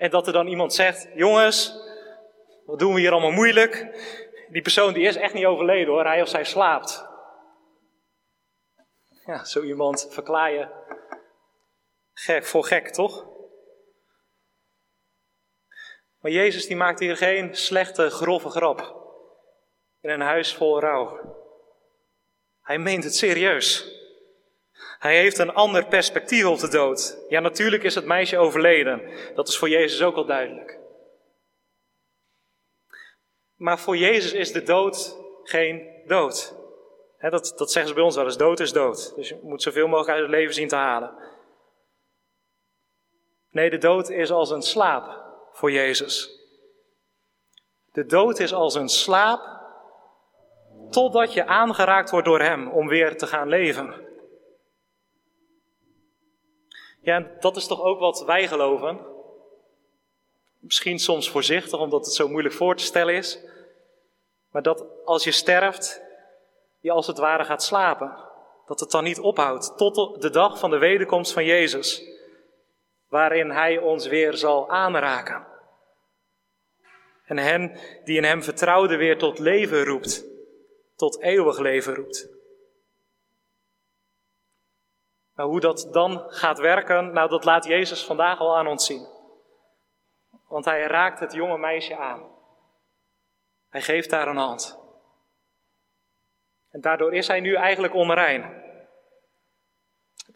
en 0.00 0.10
dat 0.10 0.26
er 0.26 0.32
dan 0.32 0.46
iemand 0.46 0.74
zegt, 0.74 1.08
jongens, 1.14 1.74
wat 2.66 2.78
doen 2.78 2.94
we 2.94 3.00
hier 3.00 3.12
allemaal 3.12 3.30
moeilijk? 3.30 3.86
Die 4.48 4.62
persoon 4.62 4.92
die 4.92 5.06
is 5.06 5.16
echt 5.16 5.34
niet 5.34 5.44
overleden 5.44 5.92
hoor, 5.92 6.04
hij 6.04 6.22
of 6.22 6.28
zij 6.28 6.44
slaapt. 6.44 7.06
Ja, 9.24 9.44
zo 9.44 9.62
iemand 9.62 10.06
verklaar 10.10 10.52
je 10.52 10.68
gek 12.12 12.44
voor 12.44 12.64
gek, 12.64 12.88
toch? 12.88 13.28
Maar 16.20 16.30
Jezus 16.30 16.66
die 16.66 16.76
maakt 16.76 17.00
hier 17.00 17.16
geen 17.16 17.54
slechte, 17.54 18.10
grove 18.10 18.48
grap 18.48 18.78
in 20.00 20.10
een 20.10 20.20
huis 20.20 20.54
vol 20.54 20.80
rouw. 20.80 21.20
Hij 22.60 22.78
meent 22.78 23.04
het 23.04 23.14
serieus. 23.14 23.98
Hij 25.00 25.16
heeft 25.16 25.38
een 25.38 25.54
ander 25.54 25.86
perspectief 25.86 26.46
op 26.46 26.58
de 26.58 26.68
dood. 26.68 27.18
Ja, 27.28 27.40
natuurlijk 27.40 27.82
is 27.82 27.94
het 27.94 28.04
meisje 28.04 28.38
overleden. 28.38 29.02
Dat 29.34 29.48
is 29.48 29.58
voor 29.58 29.68
Jezus 29.68 30.02
ook 30.02 30.16
al 30.16 30.26
duidelijk. 30.26 30.78
Maar 33.56 33.78
voor 33.78 33.96
Jezus 33.96 34.32
is 34.32 34.52
de 34.52 34.62
dood 34.62 35.16
geen 35.42 36.02
dood. 36.06 36.54
dat, 37.18 37.52
dat 37.56 37.72
zeggen 37.72 37.88
ze 37.88 37.94
bij 37.94 38.04
ons 38.04 38.14
wel 38.14 38.24
eens, 38.24 38.36
dood 38.36 38.60
is 38.60 38.72
dood. 38.72 39.12
Dus 39.16 39.28
je 39.28 39.40
moet 39.42 39.62
zoveel 39.62 39.86
mogelijk 39.86 40.10
uit 40.10 40.20
het 40.20 40.30
leven 40.30 40.54
zien 40.54 40.68
te 40.68 40.76
halen. 40.76 41.14
Nee, 43.50 43.70
de 43.70 43.78
dood 43.78 44.10
is 44.10 44.30
als 44.30 44.50
een 44.50 44.62
slaap 44.62 45.24
voor 45.52 45.70
Jezus. 45.70 46.40
De 47.92 48.06
dood 48.06 48.38
is 48.38 48.52
als 48.52 48.74
een 48.74 48.88
slaap 48.88 49.60
totdat 50.90 51.32
je 51.32 51.46
aangeraakt 51.46 52.10
wordt 52.10 52.26
door 52.26 52.40
Hem 52.40 52.68
om 52.68 52.88
weer 52.88 53.16
te 53.16 53.26
gaan 53.26 53.48
leven. 53.48 54.08
Ja, 57.00 57.30
dat 57.40 57.56
is 57.56 57.66
toch 57.66 57.80
ook 57.80 57.98
wat 57.98 58.24
wij 58.24 58.48
geloven. 58.48 59.06
Misschien 60.58 60.98
soms 60.98 61.30
voorzichtig, 61.30 61.78
omdat 61.78 62.04
het 62.04 62.14
zo 62.14 62.28
moeilijk 62.28 62.54
voor 62.54 62.76
te 62.76 62.84
stellen 62.84 63.14
is. 63.14 63.38
Maar 64.50 64.62
dat 64.62 64.84
als 65.04 65.24
je 65.24 65.30
sterft, 65.30 66.02
je 66.80 66.90
als 66.90 67.06
het 67.06 67.18
ware 67.18 67.44
gaat 67.44 67.62
slapen. 67.62 68.28
Dat 68.66 68.80
het 68.80 68.90
dan 68.90 69.04
niet 69.04 69.20
ophoudt 69.20 69.76
tot 69.76 70.22
de 70.22 70.30
dag 70.30 70.58
van 70.58 70.70
de 70.70 70.78
wederkomst 70.78 71.32
van 71.32 71.44
Jezus. 71.44 72.02
Waarin 73.08 73.50
Hij 73.50 73.78
ons 73.78 74.06
weer 74.06 74.34
zal 74.34 74.70
aanraken. 74.70 75.46
En 77.24 77.38
hen 77.38 77.78
die 78.04 78.16
in 78.16 78.24
Hem 78.24 78.42
vertrouwden 78.42 78.98
weer 78.98 79.18
tot 79.18 79.38
leven 79.38 79.84
roept. 79.84 80.24
Tot 80.96 81.22
eeuwig 81.22 81.58
leven 81.58 81.94
roept. 81.94 82.39
Maar 85.34 85.46
hoe 85.46 85.60
dat 85.60 85.88
dan 85.92 86.24
gaat 86.26 86.58
werken, 86.58 87.12
nou 87.12 87.28
dat 87.28 87.44
laat 87.44 87.64
Jezus 87.64 88.04
vandaag 88.04 88.38
al 88.38 88.56
aan 88.56 88.66
ons 88.66 88.86
zien. 88.86 89.08
Want 90.48 90.64
hij 90.64 90.82
raakt 90.82 91.20
het 91.20 91.32
jonge 91.32 91.58
meisje 91.58 91.96
aan. 91.96 92.22
Hij 93.68 93.82
geeft 93.82 94.10
haar 94.10 94.28
een 94.28 94.36
hand. 94.36 94.78
En 96.70 96.80
daardoor 96.80 97.14
is 97.14 97.26
hij 97.26 97.40
nu 97.40 97.54
eigenlijk 97.54 97.94
onrein. 97.94 98.58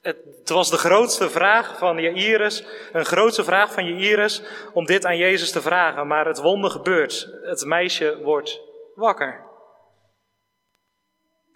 Het 0.00 0.48
was 0.48 0.70
de 0.70 0.76
grootste 0.76 1.30
vraag 1.30 1.78
van 1.78 2.00
Jairus, 2.00 2.64
een 2.92 3.04
grootste 3.04 3.44
vraag 3.44 3.72
van 3.72 3.85
Jairus 3.87 4.42
om 4.72 4.85
dit 4.85 5.04
aan 5.04 5.16
Jezus 5.16 5.52
te 5.52 5.62
vragen. 5.62 6.07
Maar 6.07 6.26
het 6.26 6.38
wonder 6.38 6.70
gebeurt. 6.70 7.28
Het 7.42 7.64
meisje 7.64 8.22
wordt 8.22 8.61
wakker. 8.94 9.44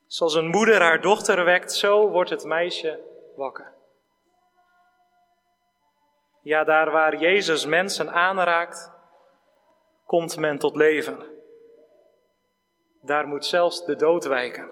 Zoals 0.06 0.34
een 0.34 0.48
moeder 0.48 0.80
haar 0.80 1.00
dochter 1.00 1.44
wekt, 1.44 1.72
zo 1.72 2.08
wordt 2.08 2.30
het 2.30 2.44
meisje 2.44 3.00
Ja, 6.42 6.64
daar 6.64 6.90
waar 6.90 7.16
Jezus 7.16 7.66
mensen 7.66 8.12
aanraakt, 8.12 8.92
komt 10.06 10.36
men 10.36 10.58
tot 10.58 10.76
leven. 10.76 11.42
Daar 13.02 13.26
moet 13.26 13.46
zelfs 13.46 13.84
de 13.84 13.96
dood 13.96 14.24
wijken. 14.24 14.70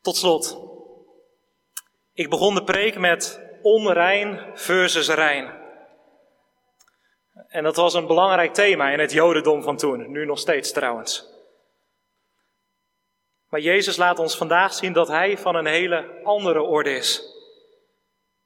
Tot 0.00 0.16
slot. 0.16 0.58
Ik 2.12 2.30
begon 2.30 2.54
de 2.54 2.64
preek 2.64 2.98
met 2.98 3.40
onrein 3.62 4.58
versus 4.58 5.08
rein. 5.08 5.58
En 7.48 7.62
dat 7.62 7.76
was 7.76 7.94
een 7.94 8.06
belangrijk 8.06 8.54
thema 8.54 8.90
in 8.90 8.98
het 8.98 9.12
Jodendom 9.12 9.62
van 9.62 9.76
toen, 9.76 10.10
nu 10.10 10.24
nog 10.24 10.38
steeds 10.38 10.72
trouwens. 10.72 11.39
Maar 13.50 13.60
Jezus 13.60 13.96
laat 13.96 14.18
ons 14.18 14.36
vandaag 14.36 14.72
zien 14.72 14.92
dat 14.92 15.08
Hij 15.08 15.38
van 15.38 15.54
een 15.54 15.66
hele 15.66 16.20
andere 16.22 16.62
orde 16.62 16.90
is. 16.90 17.38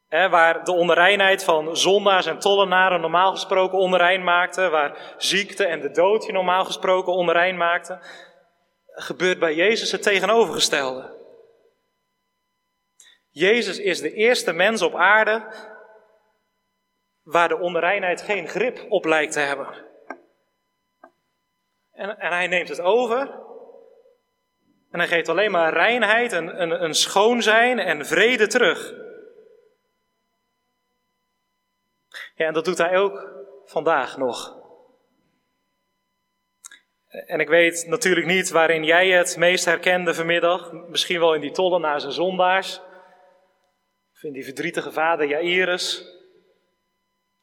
waar 0.08 0.64
de 0.64 0.72
onreinheid 0.72 1.44
van 1.44 1.76
zondaars 1.76 2.26
en 2.26 2.38
tollenaren 2.38 3.00
normaal 3.00 3.30
gesproken 3.30 3.78
onrein 3.78 4.24
maakte, 4.24 4.68
waar 4.68 5.14
ziekte 5.16 5.66
en 5.66 5.80
de 5.80 5.90
dood 5.90 6.24
je 6.24 6.32
normaal 6.32 6.64
gesproken 6.64 7.12
onrein 7.12 7.56
maakte, 7.56 7.98
gebeurt 8.86 9.38
bij 9.38 9.54
Jezus 9.54 9.92
het 9.92 10.02
tegenovergestelde. 10.02 11.22
Jezus 13.30 13.78
is 13.78 14.00
de 14.00 14.12
eerste 14.12 14.52
mens 14.52 14.82
op 14.82 14.94
aarde 14.94 15.46
waar 17.22 17.48
de 17.48 17.58
onreinheid 17.58 18.22
geen 18.22 18.48
grip 18.48 18.86
op 18.88 19.04
lijkt 19.04 19.32
te 19.32 19.40
hebben. 19.40 19.84
En, 21.92 22.18
en 22.18 22.32
hij 22.32 22.46
neemt 22.46 22.68
het 22.68 22.80
over 22.80 23.42
en 24.94 25.00
hij 25.00 25.08
geeft 25.08 25.28
alleen 25.28 25.50
maar 25.50 25.72
reinheid 25.72 26.32
en 26.32 26.62
een, 26.62 26.84
een 26.84 26.94
schoon 26.94 27.42
zijn 27.42 27.78
en 27.78 28.06
vrede 28.06 28.46
terug. 28.46 28.94
Ja, 32.34 32.46
en 32.46 32.52
dat 32.52 32.64
doet 32.64 32.78
hij 32.78 32.98
ook 32.98 33.28
vandaag 33.64 34.16
nog. 34.16 34.62
En 37.08 37.40
ik 37.40 37.48
weet 37.48 37.86
natuurlijk 37.86 38.26
niet 38.26 38.50
waarin 38.50 38.84
jij 38.84 39.08
het 39.08 39.36
meest 39.36 39.64
herkende 39.64 40.14
vanmiddag. 40.14 40.72
Misschien 40.72 41.20
wel 41.20 41.34
in 41.34 41.40
die 41.40 41.52
tollenaars 41.52 42.04
en 42.04 42.12
zondaars. 42.12 42.80
Of 44.12 44.22
in 44.22 44.32
die 44.32 44.44
verdrietige 44.44 44.92
vader 44.92 45.26
Jairus. 45.26 46.06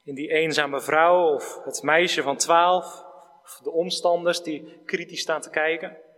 In 0.03 0.15
die 0.15 0.29
eenzame 0.31 0.81
vrouw 0.81 1.33
of 1.33 1.63
het 1.63 1.81
meisje 1.81 2.21
van 2.21 2.37
twaalf. 2.37 3.03
Of 3.43 3.59
de 3.63 3.71
omstanders 3.71 4.43
die 4.43 4.81
kritisch 4.85 5.21
staan 5.21 5.41
te 5.41 5.49
kijken. 5.49 6.09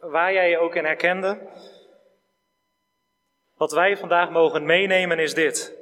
Waar 0.00 0.32
jij 0.32 0.50
je 0.50 0.58
ook 0.58 0.74
in 0.74 0.84
herkende. 0.84 1.48
Wat 3.56 3.72
wij 3.72 3.96
vandaag 3.96 4.30
mogen 4.30 4.66
meenemen 4.66 5.18
is 5.18 5.34
dit. 5.34 5.74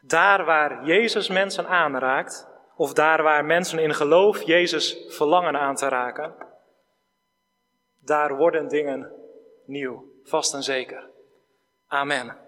Daar 0.00 0.44
waar 0.44 0.84
Jezus 0.84 1.28
mensen 1.28 1.66
aanraakt, 1.66 2.48
of 2.76 2.92
daar 2.92 3.22
waar 3.22 3.44
mensen 3.44 3.78
in 3.78 3.94
geloof 3.94 4.42
Jezus 4.42 5.04
verlangen 5.08 5.56
aan 5.56 5.74
te 5.74 5.88
raken, 5.88 6.34
daar 8.00 8.36
worden 8.36 8.68
dingen 8.68 9.12
nieuw, 9.64 10.04
vast 10.24 10.54
en 10.54 10.62
zeker. 10.62 11.10
Amen. 11.86 12.47